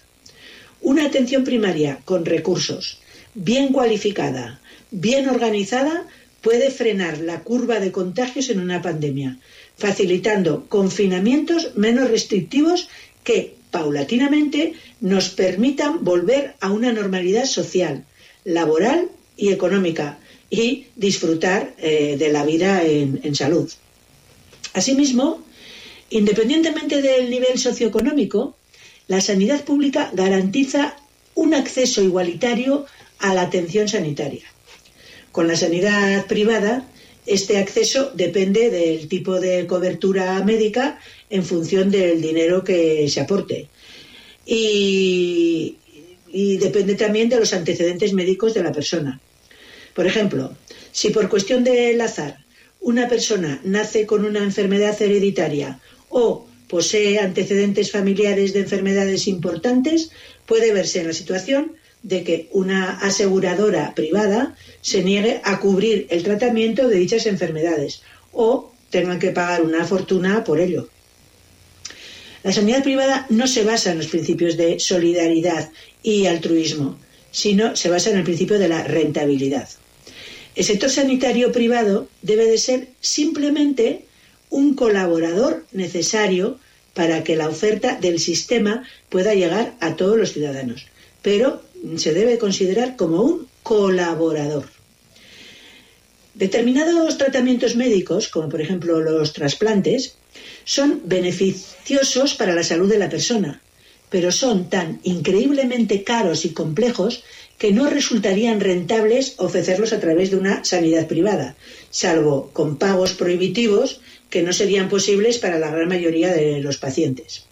[0.80, 2.98] Una atención primaria con recursos,
[3.34, 6.06] bien cualificada, bien organizada,
[6.40, 9.38] puede frenar la curva de contagios en una pandemia,
[9.76, 12.88] facilitando confinamientos menos restrictivos
[13.22, 18.04] que, paulatinamente, nos permitan volver a una normalidad social,
[18.44, 20.18] laboral y económica
[20.50, 23.70] y disfrutar eh, de la vida en, en salud.
[24.72, 25.42] Asimismo,
[26.10, 28.56] independientemente del nivel socioeconómico,
[29.08, 30.96] la sanidad pública garantiza
[31.34, 32.86] un acceso igualitario
[33.18, 34.44] a la atención sanitaria.
[35.30, 36.86] Con la sanidad privada,
[37.26, 40.98] este acceso depende del tipo de cobertura médica
[41.30, 43.68] en función del dinero que se aporte.
[44.44, 45.76] Y,
[46.60, 49.20] depende también de los antecedentes médicos de la persona.
[49.94, 50.56] Por ejemplo,
[50.90, 52.41] si por cuestión del azar
[52.82, 60.10] una persona nace con una enfermedad hereditaria o posee antecedentes familiares de enfermedades importantes,
[60.46, 66.22] puede verse en la situación de que una aseguradora privada se niegue a cubrir el
[66.24, 70.88] tratamiento de dichas enfermedades o tengan que pagar una fortuna por ello.
[72.42, 75.70] La sanidad privada no se basa en los principios de solidaridad
[76.02, 76.98] y altruismo,
[77.30, 79.68] sino se basa en el principio de la rentabilidad.
[80.54, 84.04] El sector sanitario privado debe de ser simplemente
[84.50, 86.58] un colaborador necesario
[86.92, 90.86] para que la oferta del sistema pueda llegar a todos los ciudadanos,
[91.22, 91.62] pero
[91.96, 94.68] se debe considerar como un colaborador.
[96.34, 100.16] Determinados tratamientos médicos, como por ejemplo los trasplantes,
[100.64, 103.60] son beneficiosos para la salud de la persona,
[104.10, 107.24] pero son tan increíblemente caros y complejos
[107.58, 111.56] que no resultarían rentables ofrecerlos a través de una sanidad privada,
[111.90, 117.44] salvo con pagos prohibitivos que no serían posibles para la gran mayoría de los pacientes.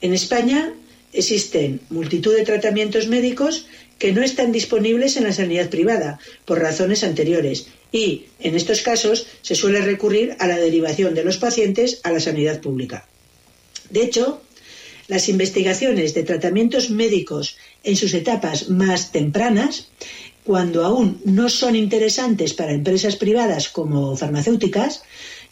[0.00, 0.74] En España
[1.12, 3.66] existen multitud de tratamientos médicos
[3.98, 9.26] que no están disponibles en la sanidad privada por razones anteriores y, en estos casos,
[9.42, 13.08] se suele recurrir a la derivación de los pacientes a la sanidad pública.
[13.90, 14.42] De hecho,
[15.08, 19.88] las investigaciones de tratamientos médicos en sus etapas más tempranas,
[20.44, 25.02] cuando aún no son interesantes para empresas privadas como farmacéuticas,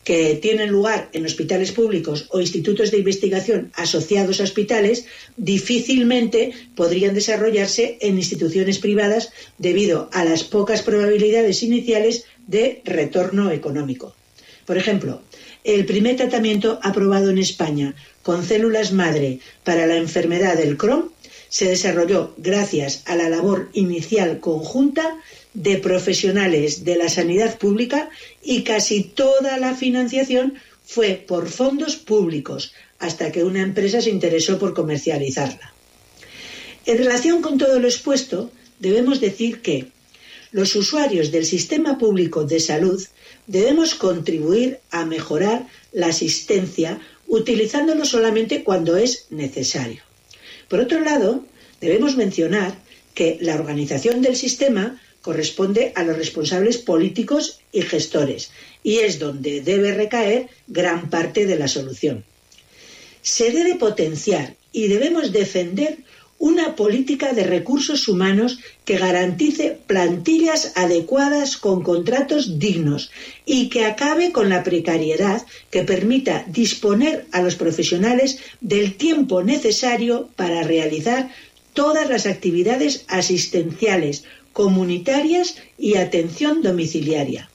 [0.04, 7.12] que tienen lugar en hospitales públicos o institutos de investigación asociados a hospitales, difícilmente podrían
[7.12, 14.14] desarrollarse en instituciones privadas debido a las pocas probabilidades iniciales de retorno económico.
[14.64, 15.22] Por ejemplo,
[15.64, 21.12] el primer tratamiento aprobado en España con células madre para la enfermedad del Crohn
[21.48, 25.20] se desarrolló gracias a la labor inicial conjunta
[25.54, 28.10] de profesionales de la sanidad pública
[28.42, 34.58] y casi toda la financiación fue por fondos públicos hasta que una empresa se interesó
[34.58, 35.72] por comercializarla.
[36.84, 39.86] En relación con todo lo expuesto, debemos decir que
[40.50, 43.00] los usuarios del sistema público de salud
[43.46, 50.02] debemos contribuir a mejorar la asistencia utilizándolo solamente cuando es necesario.
[50.68, 51.44] Por otro lado,
[51.80, 52.76] debemos mencionar
[53.14, 58.50] que la organización del sistema corresponde a los responsables políticos y gestores
[58.82, 62.24] y es donde debe recaer gran parte de la solución.
[63.22, 65.98] Se debe potenciar y debemos defender
[66.38, 73.10] una política de recursos humanos que garantice plantillas adecuadas con contratos dignos
[73.46, 80.28] y que acabe con la precariedad que permita disponer a los profesionales del tiempo necesario
[80.36, 81.30] para realizar
[81.72, 87.50] todas las actividades asistenciales, comunitarias y atención domiciliaria.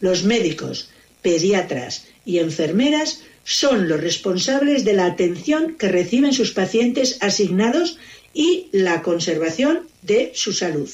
[0.00, 0.90] Los médicos,
[1.22, 7.98] pediatras y enfermeras son los responsables de la atención que reciben sus pacientes asignados
[8.34, 10.90] y la conservación de su salud.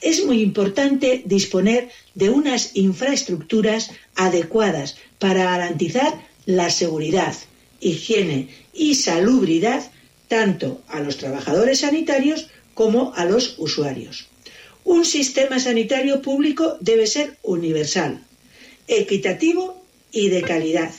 [0.00, 7.34] Es muy importante disponer de unas infraestructuras adecuadas para garantizar la seguridad,
[7.80, 9.90] higiene y salubridad
[10.28, 14.28] tanto a los trabajadores sanitarios como a los usuarios.
[14.84, 18.22] Un sistema sanitario público debe ser universal,
[18.86, 20.92] equitativo y de calidad,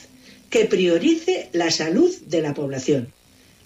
[0.50, 3.12] que priorice la salud de la población.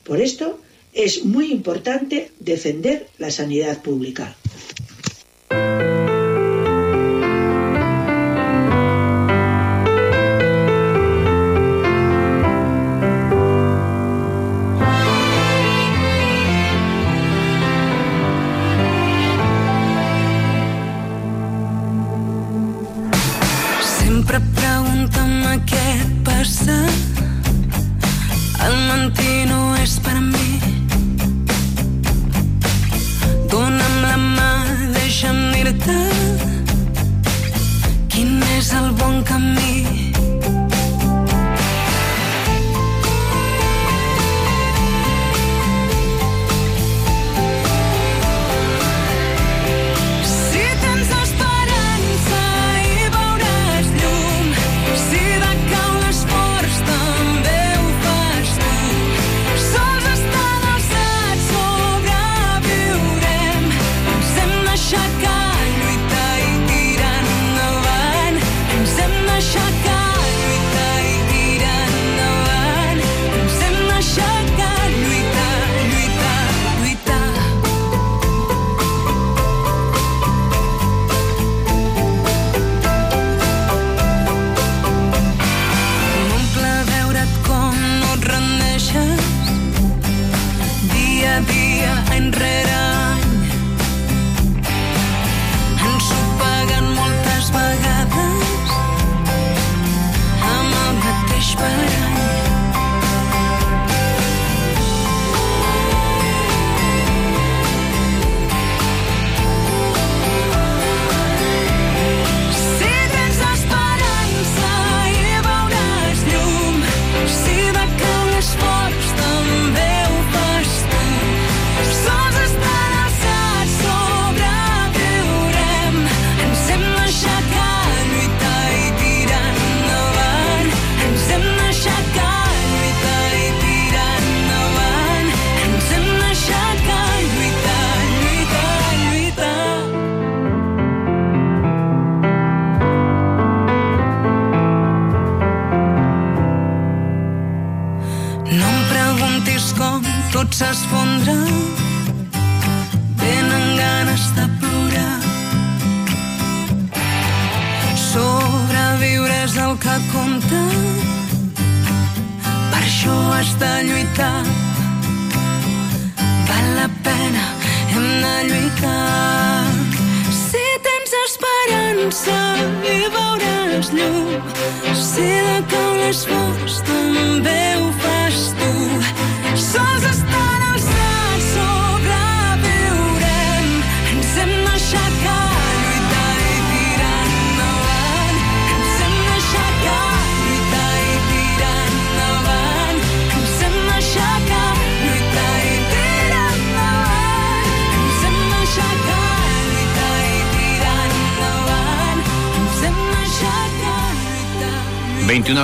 [0.04, 0.60] Por esto,
[0.94, 4.36] es muy importante defender la sanidad pública.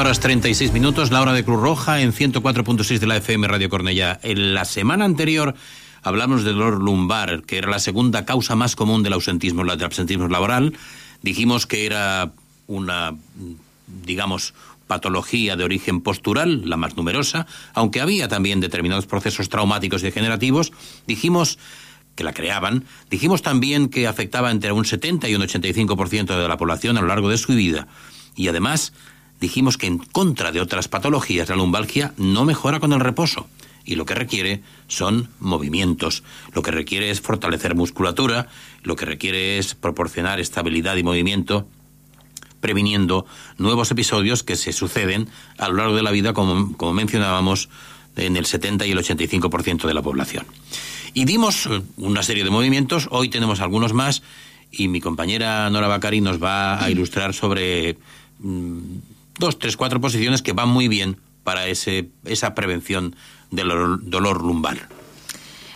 [0.01, 4.19] Horas 36 minutos, la hora de Cruz Roja en 104.6 de la FM Radio Cornellá.
[4.23, 5.55] En la semana anterior
[6.03, 10.27] hablamos del dolor lumbar, que era la segunda causa más común del ausentismo, del absentismo
[10.29, 10.73] laboral.
[11.21, 12.33] Dijimos que era
[12.67, 13.15] una,
[14.07, 14.55] digamos,
[14.87, 20.73] patología de origen postural, la más numerosa, aunque había también determinados procesos traumáticos degenerativos.
[21.07, 21.59] Dijimos
[22.15, 22.85] que la creaban.
[23.11, 27.09] Dijimos también que afectaba entre un 70 y un 85% de la población a lo
[27.09, 27.87] largo de su vida.
[28.35, 28.95] Y además
[29.41, 33.49] dijimos que en contra de otras patologías la lumbalgia no mejora con el reposo
[33.85, 36.23] y lo que requiere son movimientos.
[36.53, 38.49] Lo que requiere es fortalecer musculatura,
[38.83, 41.67] lo que requiere es proporcionar estabilidad y movimiento
[42.61, 43.27] previniendo
[43.57, 45.29] nuevos episodios que se suceden
[45.59, 47.71] a lo largo de la vida, como, como mencionábamos,
[48.17, 50.47] en el 70 y el 85% de la población.
[51.15, 54.23] Y dimos eh, una serie de movimientos, hoy tenemos algunos más,
[54.71, 57.97] y mi compañera Nora Bacari nos va a ilustrar sobre
[58.39, 58.99] mm,
[59.41, 63.17] dos, tres, cuatro posiciones que van muy bien para ese, esa prevención
[63.51, 63.69] del
[64.03, 64.89] dolor, lumbar.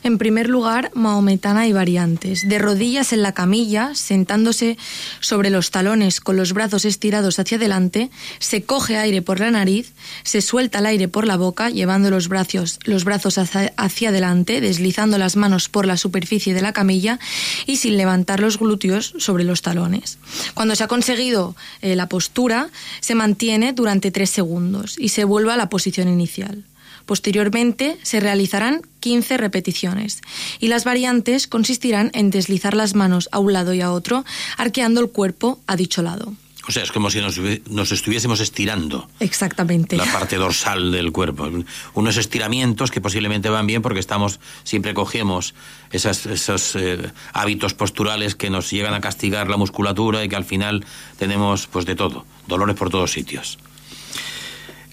[0.05, 2.47] En primer lugar, maometana y variantes.
[2.47, 4.77] De rodillas en la camilla, sentándose
[5.21, 9.95] sobre los talones con los brazos estirados hacia adelante, se coge aire por la nariz,
[10.23, 15.17] se suelta el aire por la boca, llevando los brazos, los brazos hacia, adelante, deslizando
[15.17, 17.19] las manos por la superficie de la camilla
[17.65, 20.19] y sin levantar los glúteos sobre los talones.
[20.53, 22.69] Cuando se ha conseguido eh, la postura,
[23.01, 26.63] se mantiene durante tres segundos y se vuelve a la posición inicial.
[27.07, 30.23] Posteriormente se realizarán 15 repeticiones
[30.61, 34.25] y las variantes consistirán en deslizar las manos a un lado y a otro,
[34.57, 36.35] arqueando el cuerpo a dicho lado.
[36.67, 37.39] O sea, es como si nos,
[37.69, 39.97] nos estuviésemos estirando Exactamente.
[39.97, 41.51] la parte dorsal del cuerpo.
[41.93, 45.55] Unos estiramientos que posiblemente van bien porque estamos, siempre cogemos
[45.91, 50.45] esas, esos eh, hábitos posturales que nos llegan a castigar la musculatura y que al
[50.45, 50.87] final
[51.19, 53.59] tenemos pues de todo, dolores por todos sitios.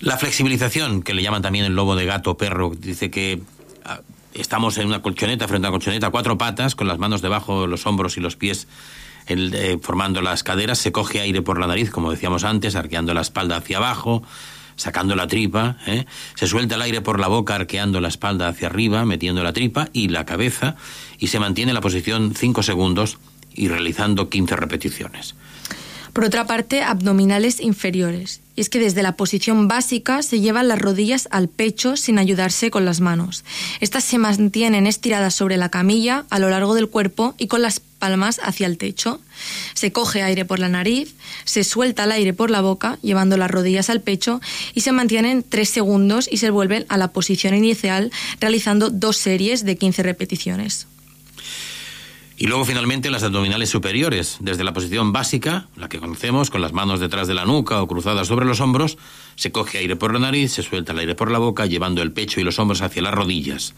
[0.01, 3.39] La flexibilización, que le llaman también el lobo de gato perro, dice que
[3.85, 4.01] ah,
[4.33, 7.67] estamos en una colchoneta, frente a una colchoneta, cuatro patas, con las manos debajo de
[7.67, 8.67] los hombros y los pies
[9.27, 13.13] el, eh, formando las caderas, se coge aire por la nariz, como decíamos antes, arqueando
[13.13, 14.23] la espalda hacia abajo,
[14.75, 16.05] sacando la tripa, ¿eh?
[16.33, 19.89] se suelta el aire por la boca, arqueando la espalda hacia arriba, metiendo la tripa
[19.93, 20.75] y la cabeza,
[21.19, 23.19] y se mantiene en la posición 5 segundos
[23.53, 25.35] y realizando 15 repeticiones.
[26.13, 28.41] Por otra parte, abdominales inferiores.
[28.55, 32.69] Y es que desde la posición básica se llevan las rodillas al pecho sin ayudarse
[32.69, 33.45] con las manos.
[33.79, 37.79] Estas se mantienen estiradas sobre la camilla a lo largo del cuerpo y con las
[37.79, 39.21] palmas hacia el techo.
[39.73, 43.49] Se coge aire por la nariz, se suelta el aire por la boca, llevando las
[43.49, 44.41] rodillas al pecho
[44.73, 49.63] y se mantienen tres segundos y se vuelven a la posición inicial realizando dos series
[49.63, 50.87] de 15 repeticiones.
[52.41, 56.73] Y luego finalmente las abdominales superiores, desde la posición básica, la que conocemos, con las
[56.73, 58.97] manos detrás de la nuca o cruzadas sobre los hombros,
[59.35, 62.13] se coge aire por la nariz, se suelta el aire por la boca, llevando el
[62.13, 63.75] pecho y los hombros hacia las rodillas.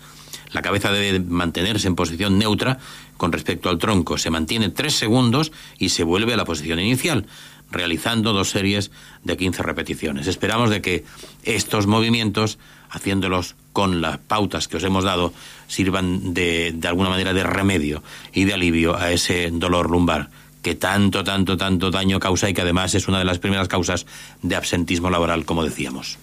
[0.53, 2.79] La cabeza debe mantenerse en posición neutra
[3.17, 4.17] con respecto al tronco.
[4.17, 7.25] Se mantiene tres segundos y se vuelve a la posición inicial,
[7.69, 8.91] realizando dos series
[9.25, 10.27] de 15 repeticiones.
[10.27, 11.03] Esperamos de que
[11.43, 12.59] estos movimientos,
[12.93, 15.33] haciéndolos con las pautas que os hemos dado,
[15.67, 20.29] sirvan de, de alguna manera de remedio y de alivio a ese dolor lumbar
[20.61, 24.05] que tanto, tanto, tanto daño causa y que además es una de las primeras causas
[24.41, 26.17] de absentismo laboral, como decíamos.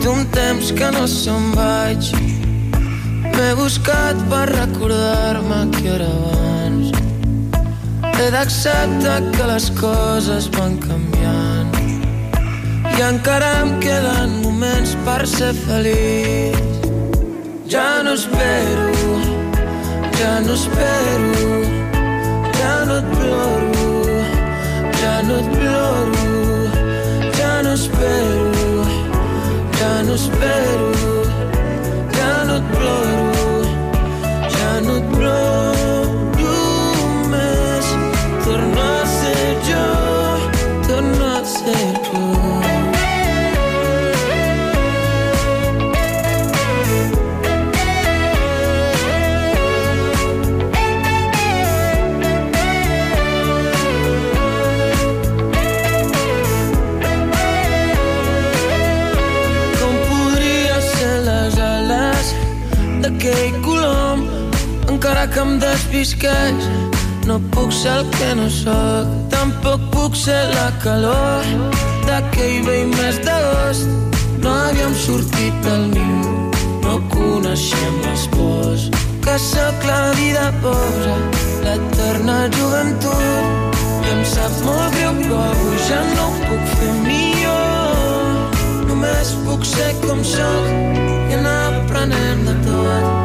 [0.00, 1.06] que un temps que no
[3.30, 6.92] M'he buscat per recordar-me que era abans.
[8.18, 11.72] He d'acceptar que les coses van canviant.
[12.92, 16.58] I encara em queden moments per ser feliç.
[17.72, 18.92] Ja no espero
[20.22, 21.48] ja no espero,
[22.58, 23.88] ja no et ploro,
[25.00, 26.26] ja no et ploro,
[27.38, 28.84] ja no espero,
[29.80, 31.21] ja no espero,
[32.52, 33.62] no et ploro,
[34.50, 35.21] ja no et ploro
[65.32, 66.64] que em despisqueix
[67.26, 71.46] no puc ser el que no sóc tampoc puc ser la calor
[72.08, 73.88] d'aquell vell mes d'agost.
[74.42, 76.42] No havíem sortit del niu
[76.82, 78.90] no coneixem les pors
[79.24, 81.16] que sóc la vida posa.
[81.64, 88.62] L'eterna joventut i em sap molt greu però avui ja no ho puc fer millor.
[88.90, 90.72] Només puc ser com sóc
[91.30, 93.21] i anar aprenent de tot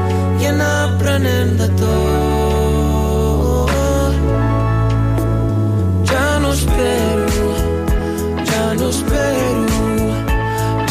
[1.18, 3.68] burning the door.
[6.12, 7.28] Ya no espero,
[8.52, 9.66] ya no espero,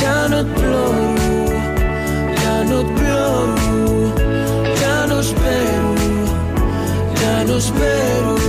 [0.03, 1.15] ya no et ploro,
[2.43, 4.15] ya no et ploro,
[4.83, 5.95] ya no espero,
[7.21, 8.46] ya no espero.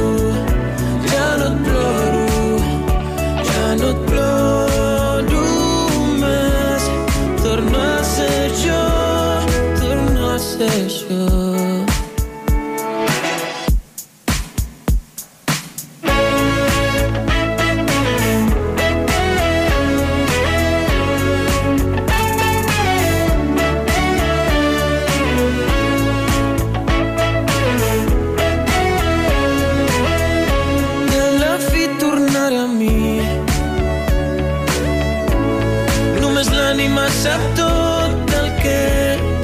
[37.18, 38.82] Sap tot el que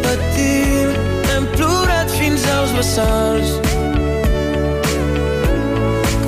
[0.06, 0.92] patim.
[1.34, 3.80] Hem plorat fins als vessals que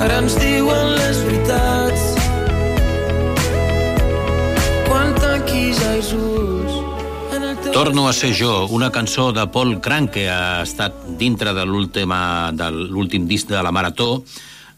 [0.06, 2.08] ara ens diuen les veritats.
[4.88, 6.82] Quan tanquis els ulls
[7.76, 13.26] Torno a ser jo, una cançó de Paul Crank que ha estat dintre de l'últim
[13.28, 14.22] disc de la Marató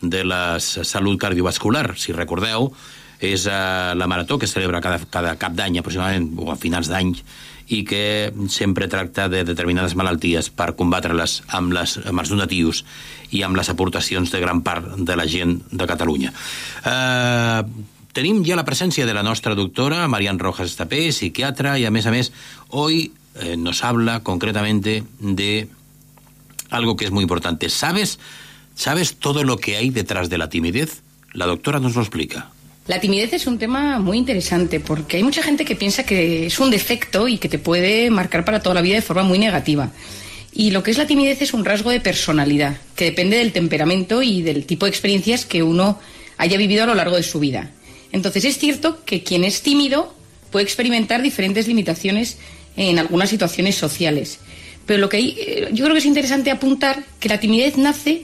[0.03, 2.73] de la salut cardiovascular, si recordeu,
[3.19, 6.91] és uh, la marató que es celebra cada, cada cap d'any aproximadament, o a finals
[6.91, 7.15] d'any,
[7.69, 12.83] i que sempre tracta de determinades malalties per combatre-les amb, les, amb els donatius
[13.37, 16.33] i amb les aportacions de gran part de la gent de Catalunya.
[16.89, 17.61] Eh,
[18.17, 22.09] tenim ja la presència de la nostra doctora, Marian Rojas Estapé, psiquiatra, i a més
[22.09, 22.33] a més,
[22.71, 25.69] hoy eh, nos habla concretamente de
[26.71, 27.69] algo que es muy importante.
[27.69, 28.19] ¿Sabes,
[28.75, 31.03] ¿Sabes todo lo que hay detrás de la timidez?
[31.35, 32.49] La doctora nos lo explica.
[32.89, 36.59] La timidez es un tema muy interesante porque hay mucha gente que piensa que es
[36.59, 39.93] un defecto y que te puede marcar para toda la vida de forma muy negativa.
[40.55, 44.23] Y lo que es la timidez es un rasgo de personalidad que depende del temperamento
[44.23, 46.01] y del tipo de experiencias que uno
[46.39, 47.71] haya vivido a lo largo de su vida.
[48.11, 50.15] Entonces es cierto que quien es tímido
[50.51, 52.39] puede experimentar diferentes limitaciones
[52.75, 54.39] en algunas situaciones sociales.
[54.87, 58.23] Pero lo que hay, eh, yo creo que es interesante apuntar que la timidez nace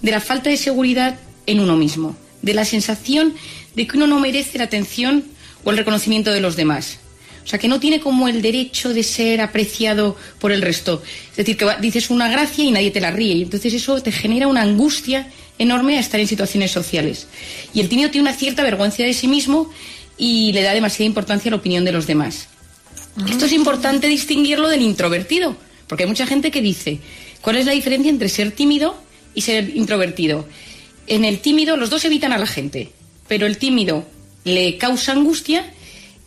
[0.00, 3.34] de la falta de seguridad en uno mismo, de la sensación
[3.76, 5.24] de que uno no merece la atención
[5.64, 6.98] o el reconocimiento de los demás.
[7.44, 11.00] O sea, que no tiene como el derecho de ser apreciado por el resto.
[11.30, 13.34] Es decir, que va- dices una gracia y nadie te la ríe.
[13.36, 17.28] Y entonces eso te genera una angustia enorme a estar en situaciones sociales.
[17.72, 19.70] Y el tímido tiene una cierta vergüenza de sí mismo
[20.18, 22.48] y le da demasiada importancia a la opinión de los demás.
[23.30, 25.56] Esto es importante distinguirlo del introvertido,
[25.86, 26.98] porque hay mucha gente que dice,
[27.42, 29.00] ¿cuál es la diferencia entre ser tímido
[29.34, 30.48] y ser introvertido?
[31.06, 32.90] En el tímido los dos evitan a la gente,
[33.28, 34.06] pero el tímido
[34.44, 35.72] le causa angustia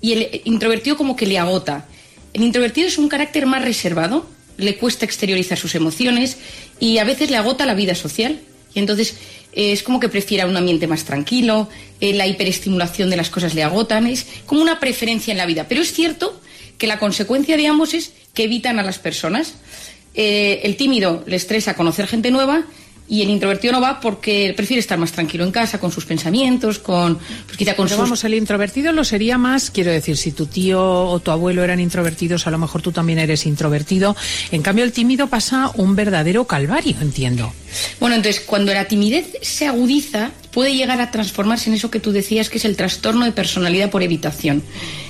[0.02, 1.88] y el introvertido como que le agota.
[2.34, 6.38] El introvertido es un carácter más reservado, le cuesta exteriorizar sus emociones
[6.80, 8.40] y a veces le agota la vida social.
[8.74, 9.16] Y entonces
[9.54, 11.70] eh, es como que prefiere un ambiente más tranquilo,
[12.02, 15.68] eh, la hiperestimulación de las cosas le agotan, es como una preferencia en la vida.
[15.68, 16.40] Pero es cierto
[16.78, 19.56] que la consecuencia de ambos es que evitan a las personas.
[20.14, 22.66] Eh, el tímido le estresa conocer gente nueva
[23.10, 26.78] y el introvertido no va porque prefiere estar más tranquilo en casa, con sus pensamientos,
[26.78, 30.32] con, pues quizá con Pero sus vamos, el introvertido lo sería más, quiero decir, si
[30.32, 34.16] tu tío o tu abuelo eran introvertidos, a lo mejor tú también eres introvertido.
[34.52, 37.52] En cambio, el tímido pasa un verdadero calvario, entiendo.
[38.00, 42.12] Bueno, entonces, cuando la timidez se agudiza, puede llegar a transformarse en eso que tú
[42.12, 44.64] decías, que es el trastorno de personalidad por evitación.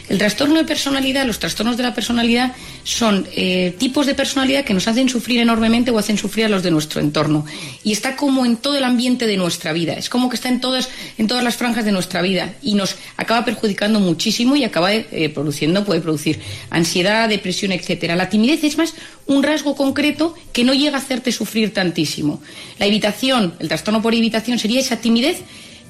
[0.10, 4.74] El trastorno de personalidad, los trastornos de la personalidad, son eh, tipos de personalidad que
[4.74, 7.46] nos hacen sufrir enormemente o hacen sufrir a los de nuestro entorno.
[7.84, 9.94] Y está como en todo el ambiente de nuestra vida.
[9.94, 12.56] Es como que está en todas, en todas las franjas de nuestra vida.
[12.64, 16.40] Y nos acaba perjudicando muchísimo y acaba eh, produciendo, puede producir
[16.72, 18.16] ansiedad, depresión, etcétera.
[18.16, 18.96] La timidez es más
[19.28, 22.42] un rasgo concreto que no llega a hacerte sufrir tantísimo.
[22.80, 25.29] La evitación, el trastorno por evitación sería esa timidez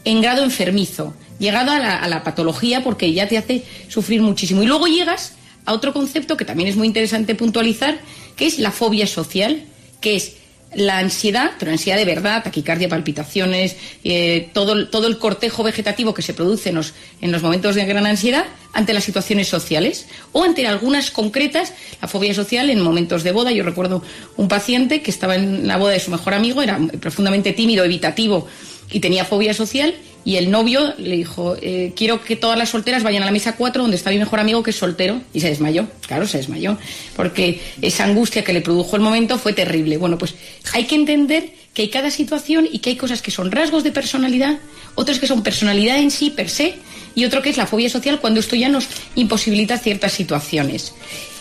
[0.05, 4.63] en grado enfermizo, llegado a la, patología porque ya te hace sufrir muchísimo.
[4.63, 5.33] Y luego llegas
[5.65, 7.99] a otro concepto que también es muy interesante puntualizar,
[8.35, 9.63] que es la fobia social,
[10.01, 10.33] que es
[10.75, 16.21] la ansiedad, pero ansiedad de verdad, taquicardia, palpitaciones, eh, todo, todo el cortejo vegetativo que
[16.21, 20.43] se produce en los, en los momentos de gran ansiedad ante las situaciones sociales o
[20.43, 23.51] ante algunas concretas, la fobia social en momentos de boda.
[23.51, 24.03] Yo recuerdo
[24.37, 28.47] un paciente que estaba en la boda de su mejor amigo, era profundamente tímido, evitativo
[28.91, 29.93] y tenía fobia social
[30.25, 33.55] y el novio le dijo, eh, quiero que todas las solteras vayan a la mesa
[33.55, 36.77] 4 donde está mi mejor amigo que es soltero y se desmayó, claro, se desmayó,
[37.15, 39.97] porque esa angustia que le produjo el momento fue terrible.
[39.97, 40.35] Bueno, pues
[40.73, 43.91] hay que entender que hay cada situación y que hay cosas que son rasgos de
[43.91, 44.59] personalidad,
[44.95, 46.75] otras que son personalidad en sí, per se,
[47.15, 50.93] y otro que es la fobia social cuando esto ya nos imposibilita ciertas situaciones.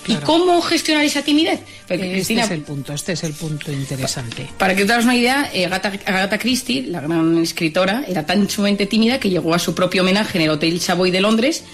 [0.09, 1.61] ¿Y cómo gestionar esa timidez?
[1.87, 4.49] Porque, Este Cristina, es el punto, este es el punto interesante.
[4.59, 8.49] para que te hagas una idea, eh, Agatha, Agatha Christie, la gran escritora, era tan
[8.49, 11.65] sumamente tímida que llegó a su propio homenaje en el Hotel Savoy de Londres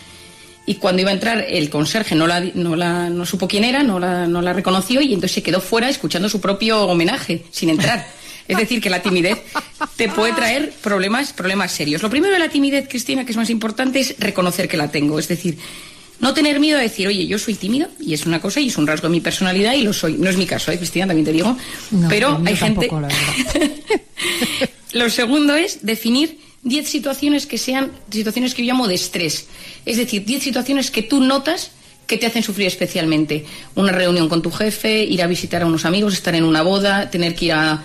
[0.66, 3.82] y cuando iba a entrar el conserje no, la, no, la, no supo quién era,
[3.82, 7.70] no la, no la reconoció y entonces se quedó fuera escuchando su propio homenaje sin
[7.70, 8.06] entrar.
[8.46, 9.38] Es decir, que la timidez
[9.96, 12.02] te puede traer problemas, problemas serios.
[12.02, 15.18] Lo primero de la timidez, Cristina, que es más importante, es reconocer que la tengo.
[15.18, 15.56] Es decir,
[16.20, 18.78] no tener miedo a decir, oye, yo soy tímido y es una cosa y es
[18.78, 20.14] un rasgo de mi personalidad y lo soy.
[20.14, 21.06] No es mi caso, ¿eh, Cristina?
[21.06, 21.56] También te digo.
[21.90, 22.88] No, pero hay gente.
[22.88, 23.08] tampoco, la
[23.54, 23.70] verdad.
[24.92, 29.46] Lo segundo es definir 10 situaciones que sean situaciones que yo llamo de estrés.
[29.84, 31.72] Es decir, 10 situaciones que tú notas
[32.06, 33.44] que te hacen sufrir especialmente.
[33.74, 37.10] Una reunión con tu jefe, ir a visitar a unos amigos, estar en una boda,
[37.10, 37.82] tener que ir a...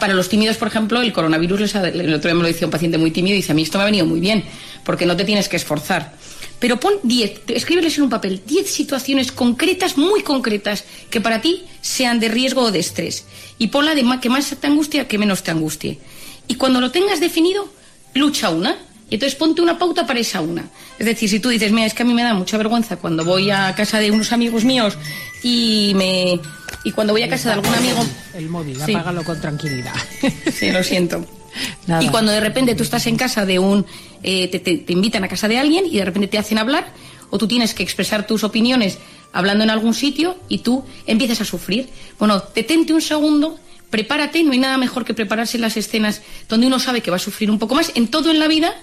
[0.00, 2.66] Para los tímidos, por ejemplo, el coronavirus, les ha- el otro día me lo decía
[2.66, 4.44] un paciente muy tímido y dice, a mí esto me ha venido muy bien,
[4.84, 6.14] porque no te tienes que esforzar.
[6.58, 11.64] Pero pon 10, escríbeles en un papel 10 situaciones concretas, muy concretas, que para ti
[11.82, 13.24] sean de riesgo o de estrés.
[13.58, 15.98] Y ponla de ma- que más te angustia que menos te angustie.
[16.48, 17.68] Y cuando lo tengas definido,
[18.14, 18.76] lucha una.
[19.08, 20.64] Y entonces ponte una pauta para esa una.
[20.98, 23.24] Es decir, si tú dices, mira, es que a mí me da mucha vergüenza cuando
[23.24, 24.96] voy a casa de unos amigos míos
[25.44, 26.40] y me
[26.84, 28.04] y cuando voy a casa de algún amigo.
[28.34, 28.92] El móvil, Sí.
[28.94, 29.94] apágalo con tranquilidad.
[30.52, 31.24] Sí, lo siento.
[31.86, 32.02] Nada.
[32.02, 33.86] Y cuando de repente tú estás en casa de un
[34.28, 36.92] eh, te, invitan a casa de alguien y de repente te hacen hablar,
[37.30, 38.98] o tú tienes que expresar tus opiniones
[39.32, 41.88] hablando en algún sitio y tú empiezas a sufrir.
[42.18, 43.56] Bueno, detente un segundo,
[43.88, 47.18] prepárate, no hay nada mejor que prepararse en las escenas donde uno sabe que va
[47.18, 48.74] a sufrir un poco más, en todo en la vida,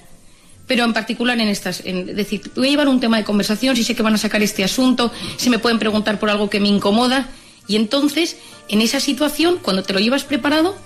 [0.66, 1.82] pero en particular en estas.
[1.86, 4.42] En, decir, voy a llevar un tema de conversación, si sé que van a sacar
[4.42, 7.28] este asunto, si me pueden preguntar por algo que me incomoda.
[7.68, 8.38] Y entonces,
[8.70, 10.78] en esa situación, cuando te lo llevas preparado,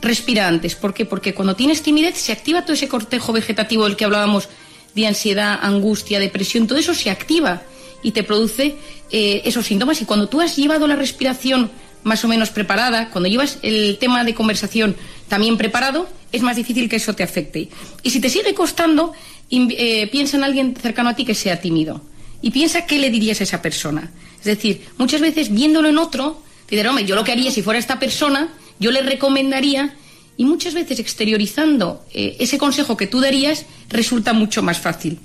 [0.00, 0.74] respira antes.
[0.74, 1.04] ¿Por qué?
[1.04, 4.48] Porque cuando tienes timidez se activa todo ese cortejo vegetativo del que hablábamos
[4.94, 7.62] de ansiedad, angustia, depresión, todo eso se activa
[8.02, 8.76] y te produce
[9.10, 10.00] eh, esos síntomas.
[10.00, 11.70] Y cuando tú has llevado la respiración
[12.04, 14.94] más o menos preparada, cuando llevas el tema de conversación
[15.28, 17.68] también preparado, es más difícil que eso te afecte.
[18.02, 19.12] Y si te sigue costando,
[19.50, 22.02] eh, piensa en alguien cercano a ti que sea tímido.
[22.42, 24.12] Y piensa qué le dirías a esa persona.
[24.38, 27.62] Es decir, muchas veces viéndolo en otro, te dirán, hombre, yo lo que haría si
[27.62, 29.94] fuera esta persona, yo le recomendaría,
[30.36, 35.18] y muchas veces exteriorizando eh, ese consejo que tú darías, resulta mucho más fácil.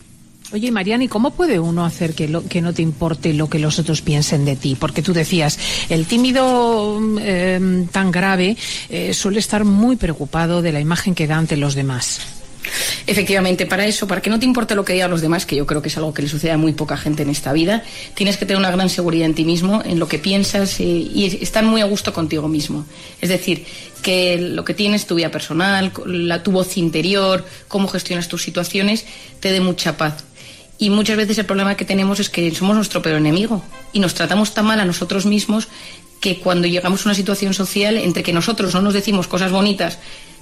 [0.52, 3.78] Oye, Mariani, ¿cómo puede uno hacer que, lo- que no te importe lo que los
[3.78, 4.76] otros piensen de ti?
[4.80, 8.58] Porque tú decías, el tímido eh, tan grave
[8.90, 12.22] eh, suele estar muy preocupado de la imagen que da ante los demás.
[13.08, 15.66] Efectivamente, para eso, para que no te importe lo que digan los demás, que yo
[15.66, 17.84] creo que es algo que le sucede a muy poca gente en esta vida,
[18.14, 21.26] tienes que tener una gran seguridad en ti mismo, en lo que piensas eh, y
[21.26, 22.86] es- estar muy a gusto contigo mismo.
[23.22, 23.66] Es decir,
[24.02, 29.06] que lo que tienes, tu vida personal, la, tu voz interior, cómo gestionas tus situaciones,
[29.40, 30.24] te dé mucha paz.
[30.78, 34.14] Y muchas veces el problema que tenemos es que somos nuestro peor enemigo y nos
[34.14, 35.68] tratamos tan mal a nosotros mismos
[36.22, 39.98] que cuando llegamos a una situación social, entre que nosotros no nos decimos cosas bonitas,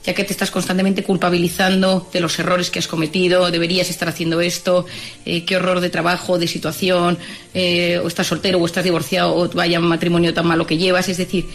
[0.07, 4.39] ya que te estás constantemente culpabilizando de los errores que has cometido, deberías estar haciendo
[4.39, 4.85] esto,
[5.25, 7.17] eh, qué horror de trabajo, de situación,
[7.53, 11.09] eh, o estás soltero o estás divorciado o vaya matrimonio tan malo que llevas.
[11.09, 11.49] Es decir,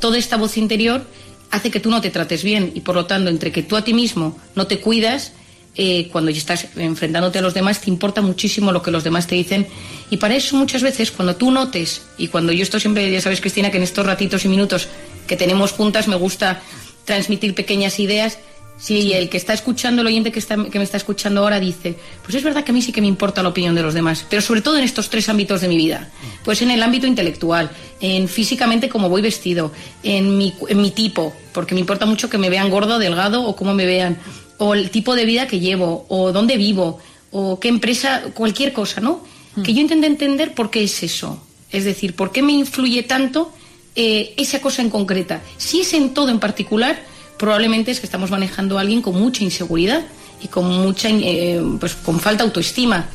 [0.00, 1.04] toda esta voz interior
[1.50, 3.84] hace que tú no te trates bien y por lo tanto, entre que tú a
[3.84, 5.32] ti mismo no te cuidas,
[5.76, 9.26] eh, cuando ya estás enfrentándote a los demás, te importa muchísimo lo que los demás
[9.26, 9.66] te dicen.
[10.08, 13.42] Y para eso muchas veces, cuando tú notes, y cuando yo esto siempre, ya sabes,
[13.42, 14.88] Cristina, que en estos ratitos y minutos
[15.26, 16.62] que tenemos juntas me gusta
[17.08, 18.38] transmitir pequeñas ideas,
[18.78, 21.96] si el que está escuchando, el oyente que, está, que me está escuchando ahora dice,
[22.22, 24.24] pues es verdad que a mí sí que me importa la opinión de los demás,
[24.30, 26.10] pero sobre todo en estos tres ámbitos de mi vida.
[26.44, 29.72] Pues en el ámbito intelectual, en físicamente cómo voy vestido,
[30.04, 33.56] en mi, en mi tipo, porque me importa mucho que me vean gordo delgado o
[33.56, 34.18] cómo me vean,
[34.58, 37.00] o el tipo de vida que llevo, o dónde vivo,
[37.32, 39.24] o qué empresa, cualquier cosa, ¿no?
[39.64, 41.42] Que yo intente entender por qué es eso.
[41.72, 43.52] Es decir, por qué me influye tanto
[44.00, 45.42] eh, esa cosa en concreta.
[45.56, 47.02] Si es en todo en particular,
[47.36, 50.06] probablemente es que estamos manejando a alguien con mucha inseguridad
[50.40, 53.08] y con mucha eh, pues con falta de autoestima.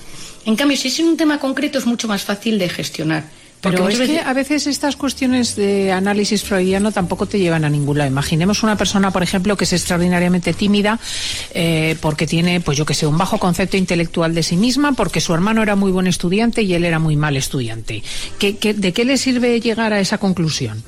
[0.43, 3.23] En cambio, si es en un tema concreto es mucho más fácil de gestionar.
[3.63, 7.69] Porque Pero es que a veces estas cuestiones de análisis freudiano tampoco te llevan a
[7.69, 8.09] ningún lado.
[8.11, 10.99] Imaginemos una persona, por ejemplo, que es extraordinariamente tímida
[11.53, 15.21] eh, porque tiene, pues yo que sé, un bajo concepto intelectual de sí misma, porque
[15.21, 18.03] su hermano era muy buen estudiante y él era muy mal estudiante.
[18.37, 20.83] ¿Qué, qué- de qué le sirve llegar a esa conclusión?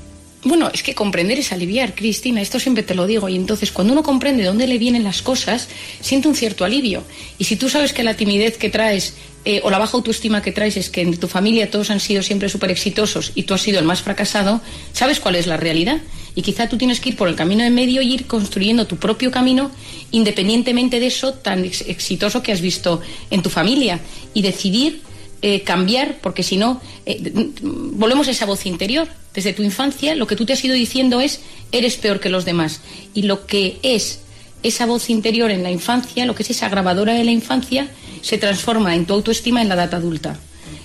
[0.45, 3.27] Bueno, es que comprender es aliviar, Cristina, esto siempre te lo digo.
[3.27, 5.67] Y entonces, cuando uno comprende de dónde le vienen las cosas,
[6.01, 7.03] siente un cierto alivio.
[7.39, 10.51] Y si tú sabes que la timidez que traes eh, o la baja autoestima que
[10.51, 13.61] traes es que en tu familia todos han sido siempre súper exitosos y tú has
[13.63, 14.61] sido el más fracasado,
[14.93, 15.99] sabes cuál es la realidad.
[16.35, 18.97] Y quizá tú tienes que ir por el camino de medio y ir construyendo tu
[18.97, 19.71] propio camino
[20.11, 23.99] independientemente de eso tan ex- exitoso que has visto en tu familia.
[24.35, 25.01] Y decidir
[25.41, 29.07] eh, cambiar, porque si no, eh, d- volvemos a esa voz interior.
[29.33, 32.45] Desde tu infancia, lo que tú te has ido diciendo es, eres peor que los
[32.45, 32.81] demás.
[33.13, 34.19] Y lo que es
[34.63, 37.89] esa voz interior en la infancia, lo que es esa grabadora de la infancia,
[38.21, 40.39] se transforma en tu autoestima en la edad adulta.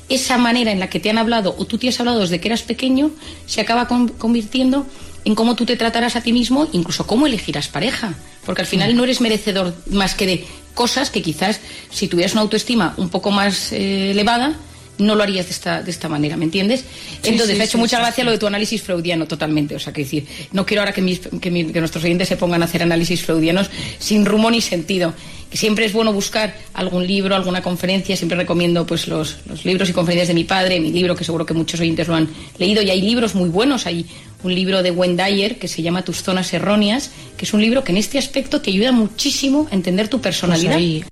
[0.09, 2.49] Esa manera en la que te han hablado o tú te has hablado desde que
[2.49, 3.13] eras pequeño,
[3.47, 4.85] se acaba con- convirtiendo
[5.25, 8.15] en cómo tú te tratarás a ti mismo, incluso cómo elegirás pareja.
[8.45, 11.61] Porque al final no eres merecedor más que de cosas que quizás
[11.91, 14.55] si tuvieras una autoestima un poco más eh, elevada,
[15.01, 16.85] no lo harías de esta, de esta manera, ¿me entiendes?
[17.23, 19.75] Entonces, sí, me ha hecho sí, mucha gracia lo de tu análisis freudiano, totalmente.
[19.75, 22.67] O sea, que decir, no quiero ahora que, mis- que nuestros oyentes se pongan a
[22.67, 25.15] hacer análisis freudianos sin rumbo ni sentido.
[25.51, 28.17] Que siempre es bueno buscar algún libro, alguna conferencia.
[28.17, 31.45] Siempre recomiendo pues los, los libros y conferencias de mi padre, mi libro, que seguro
[31.45, 32.29] que muchos oyentes lo han
[32.59, 32.83] leído.
[32.83, 33.87] Y hay libros muy buenos.
[33.87, 34.07] Hay
[34.45, 37.91] un libro de Wendayer que se llama Tus zonas erróneas, que es un libro que
[37.91, 40.75] en este aspecto te ayuda muchísimo a entender tu personalidad.
[40.79, 41.03] Pues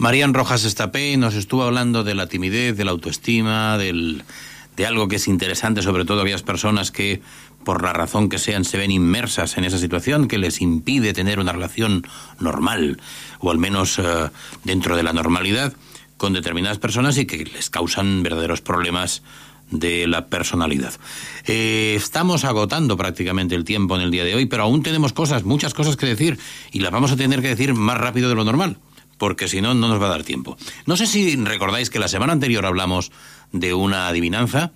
[0.00, 4.22] Marían Rojas Estapé nos estuvo hablando de la timidez, de la autoestima, del,
[4.74, 7.20] de algo que es interesante, sobre todo aquellas personas que,
[7.66, 11.38] por la razón que sean, se ven inmersas en esa situación que les impide tener
[11.38, 12.06] una relación
[12.38, 12.98] normal,
[13.40, 14.30] o al menos eh,
[14.64, 15.74] dentro de la normalidad,
[16.16, 19.22] con determinadas personas y que les causan verdaderos problemas
[19.70, 20.94] de la personalidad.
[21.44, 25.44] Eh, estamos agotando prácticamente el tiempo en el día de hoy, pero aún tenemos cosas,
[25.44, 26.38] muchas cosas que decir,
[26.72, 28.78] y las vamos a tener que decir más rápido de lo normal
[29.20, 30.56] porque si no, no nos va a dar tiempo.
[30.86, 33.12] No sé si recordáis que la semana anterior hablamos
[33.52, 34.72] de una adivinanza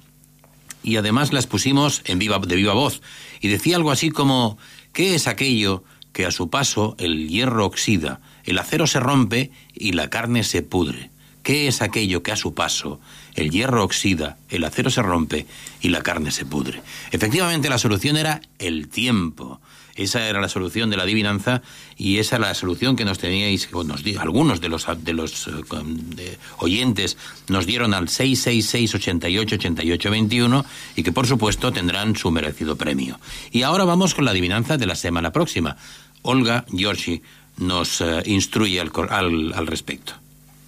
[0.82, 3.00] y además las pusimos en viva, de viva voz.
[3.40, 4.58] Y decía algo así como,
[4.92, 5.82] ¿qué es aquello
[6.12, 10.60] que a su paso el hierro oxida, el acero se rompe y la carne se
[10.60, 11.10] pudre?
[11.42, 13.00] ¿Qué es aquello que a su paso
[13.36, 15.46] el hierro oxida, el acero se rompe
[15.80, 16.82] y la carne se pudre?
[17.12, 19.62] Efectivamente, la solución era el tiempo.
[19.96, 21.62] Esa era la solución de la adivinanza
[21.96, 25.12] y esa era la solución que nos teníais, o nos di- algunos de los, de
[25.12, 27.16] los eh, oyentes
[27.48, 30.64] nos dieron al 666 88 88 21
[30.96, 33.20] y que por supuesto tendrán su merecido premio.
[33.52, 35.76] Y ahora vamos con la adivinanza de la semana próxima.
[36.22, 37.22] Olga Giorgi
[37.58, 40.14] nos eh, instruye al, al- al respecto.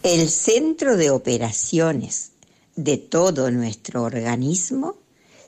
[0.04, 2.30] El centro de operaciones
[2.76, 4.94] de todo nuestro organismo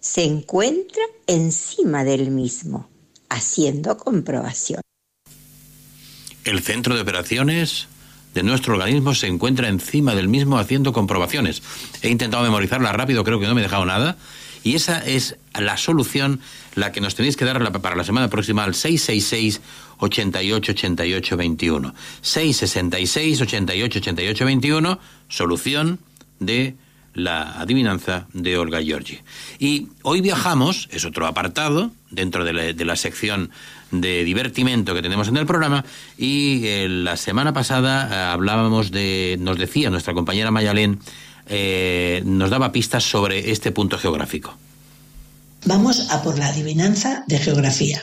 [0.01, 2.89] se encuentra encima del mismo,
[3.29, 4.81] haciendo comprobación.
[6.45, 7.89] El centro de operaciones
[8.35, 11.63] de nuestro organismo se encuentra encima del mismo haciendo comprobaciones.
[12.03, 14.17] He intentado memorizarla rápido, creo que no me he dejado nada.
[14.65, 16.41] Y esa es la solución,
[16.75, 19.61] la que nos tenéis que dar para la semana próxima al 666
[19.99, 21.95] 88 88 21.
[22.23, 26.01] 666 88 88 21, solución
[26.41, 26.77] de
[27.19, 29.19] la adivinanza de Olga Giorgi.
[29.59, 33.51] Y hoy viajamos, es otro apartado, dentro de la, sección
[33.91, 35.85] de divertimento que tenemos en el programa,
[36.17, 41.01] y eh, la semana pasada eh, hablábamos de, nos decía nuestra compañera Mayalén,
[41.47, 44.57] eh, nos daba pistas sobre este punto geográfico.
[45.65, 48.03] Vamos a por la adivinanza de geografía.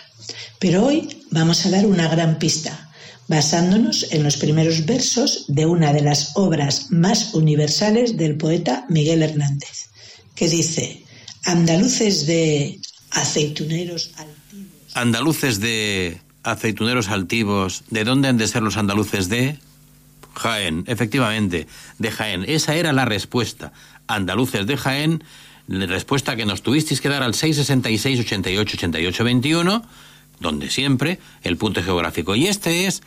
[0.60, 2.85] Pero hoy vamos a dar una gran pista,
[3.28, 9.24] basándonos en los primeros versos de una de las obras más universales del poeta Miguel
[9.24, 9.90] Hernández,
[10.36, 11.04] que dice,
[11.44, 12.80] andaluces de
[13.12, 14.12] aceituneros
[14.94, 19.58] Andaluces de aceituneros altivos, ¿de dónde han de ser los andaluces de?
[20.34, 21.68] Jaén, efectivamente,
[22.00, 22.46] de Jaén.
[22.48, 23.74] Esa era la respuesta.
[24.08, 25.24] Andaluces de Jaén,
[25.68, 29.84] la respuesta que nos tuvisteis que dar al 666 88 88 21,
[30.40, 32.36] donde siempre el punto geográfico.
[32.36, 33.02] Y este es,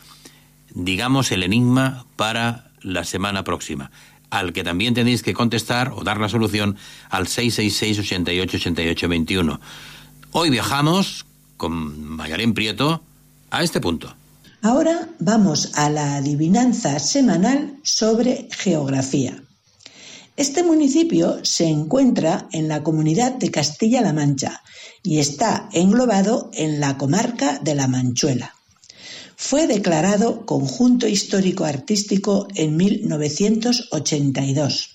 [0.75, 3.91] digamos, el enigma para la semana próxima,
[4.31, 6.77] al que también tenéis que contestar o dar la solución
[7.11, 9.61] al 666 88 88 21.
[10.33, 11.27] Hoy viajamos
[11.57, 13.03] con Mayalén Prieto
[13.51, 14.15] a este punto.
[14.63, 19.43] Ahora vamos a la adivinanza semanal sobre geografía.
[20.39, 24.63] Este municipio se encuentra en la comunidad de Castilla-La Mancha
[25.03, 28.55] y está englobado en la comarca de La Manchuela.
[29.35, 34.91] Fue declarado conjunto histórico-artístico en 1982.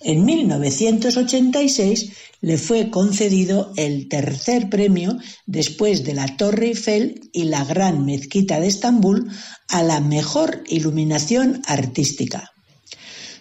[0.00, 2.10] En 1986
[2.40, 8.58] le fue concedido el tercer premio después de la Torre Eiffel y la Gran Mezquita
[8.58, 9.30] de Estambul
[9.68, 12.53] a la mejor iluminación artística.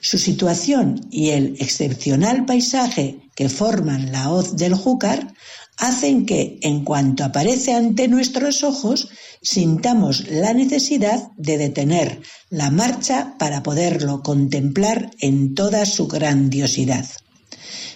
[0.04, 5.34] Su situación y el excepcional paisaje que forman la hoz del Júcar
[5.78, 9.08] hacen que, en cuanto aparece ante nuestros ojos,
[9.42, 17.06] sintamos la necesidad de detener la marcha para poderlo contemplar en toda su grandiosidad.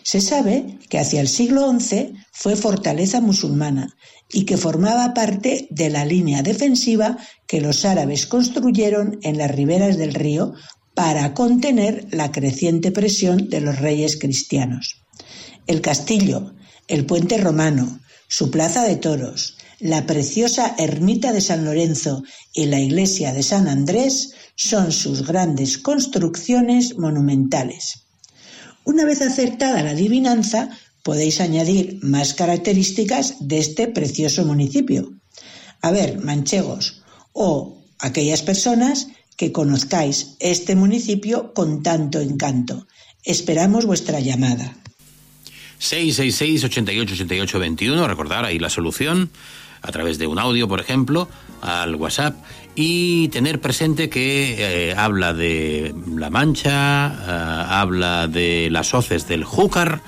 [0.01, 3.97] Se sabe que hacia el siglo XI fue fortaleza musulmana
[4.31, 9.97] y que formaba parte de la línea defensiva que los árabes construyeron en las riberas
[9.97, 10.53] del río
[10.97, 15.03] para contener la creciente presión de los reyes cristianos.
[15.67, 16.55] El castillo,
[16.87, 22.79] el puente romano, su plaza de toros, la preciosa ermita de San Lorenzo y la
[22.79, 28.07] iglesia de San Andrés son sus grandes construcciones monumentales.
[28.83, 30.71] Una vez acertada la adivinanza,
[31.03, 35.13] podéis añadir más características de este precioso municipio.
[35.79, 42.88] A ver, manchegos, o aquellas personas que conozcáis este municipio con tanto encanto.
[43.23, 44.75] Esperamos vuestra llamada.
[45.79, 49.29] 666 88 88 21, recordar ahí la solución
[49.81, 51.29] a través de un audio, por ejemplo,
[51.61, 52.35] al WhatsApp
[52.75, 59.43] y tener presente que eh, habla de La Mancha, eh, habla de las hoces del
[59.43, 60.01] Júcar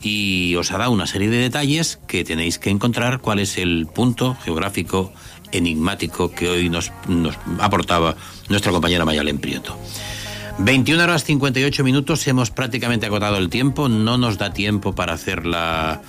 [0.00, 4.36] y os hará una serie de detalles que tenéis que encontrar cuál es el punto
[4.42, 5.12] geográfico
[5.54, 8.16] enigmático que hoy nos, nos aportaba
[8.48, 9.78] nuestra compañera Mayalen Prieto.
[10.58, 15.46] 21 horas 58 minutos, hemos prácticamente agotado el tiempo, no nos da tiempo para hacer
[15.46, 16.00] la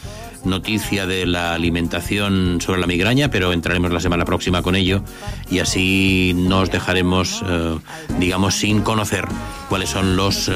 [0.46, 5.04] noticia de la alimentación sobre la migraña, pero entraremos la semana próxima con ello
[5.50, 7.78] y así nos dejaremos, eh,
[8.20, 9.26] digamos, sin conocer
[9.68, 10.54] cuáles son los eh,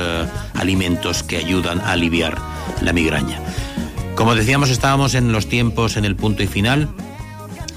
[0.53, 2.37] alimentos que ayudan a aliviar
[2.81, 3.39] la migraña.
[4.15, 6.89] Como decíamos, estábamos en los tiempos en el punto y final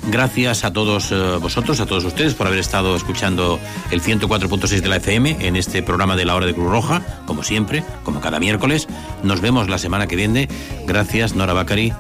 [0.09, 4.88] Gracias a todos eh, vosotros, a todos ustedes por haber estado escuchando el 104.6 de
[4.88, 8.40] la FM en este programa de la hora de Cruz Roja, como siempre, como cada
[8.40, 8.88] miércoles.
[9.22, 10.48] Nos vemos la semana que viene.
[10.86, 11.92] Gracias, Nora Bacari.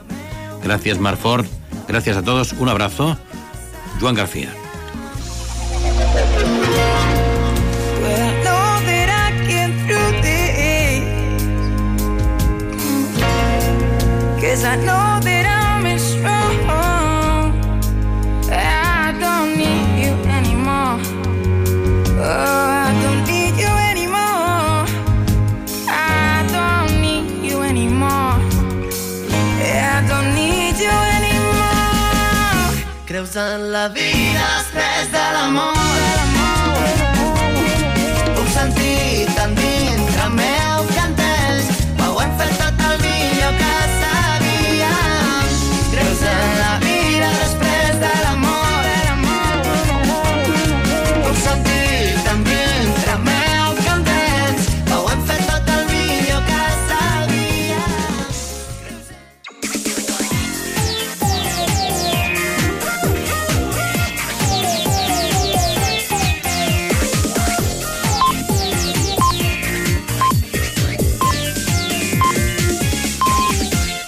[0.62, 1.46] Gracias, Marford.
[1.86, 2.52] Gracias a todos.
[2.54, 3.16] Un abrazo.
[4.00, 4.52] Juan García.
[33.36, 36.21] En la vida després de l'amor.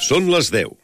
[0.04, 0.74] Són les 10.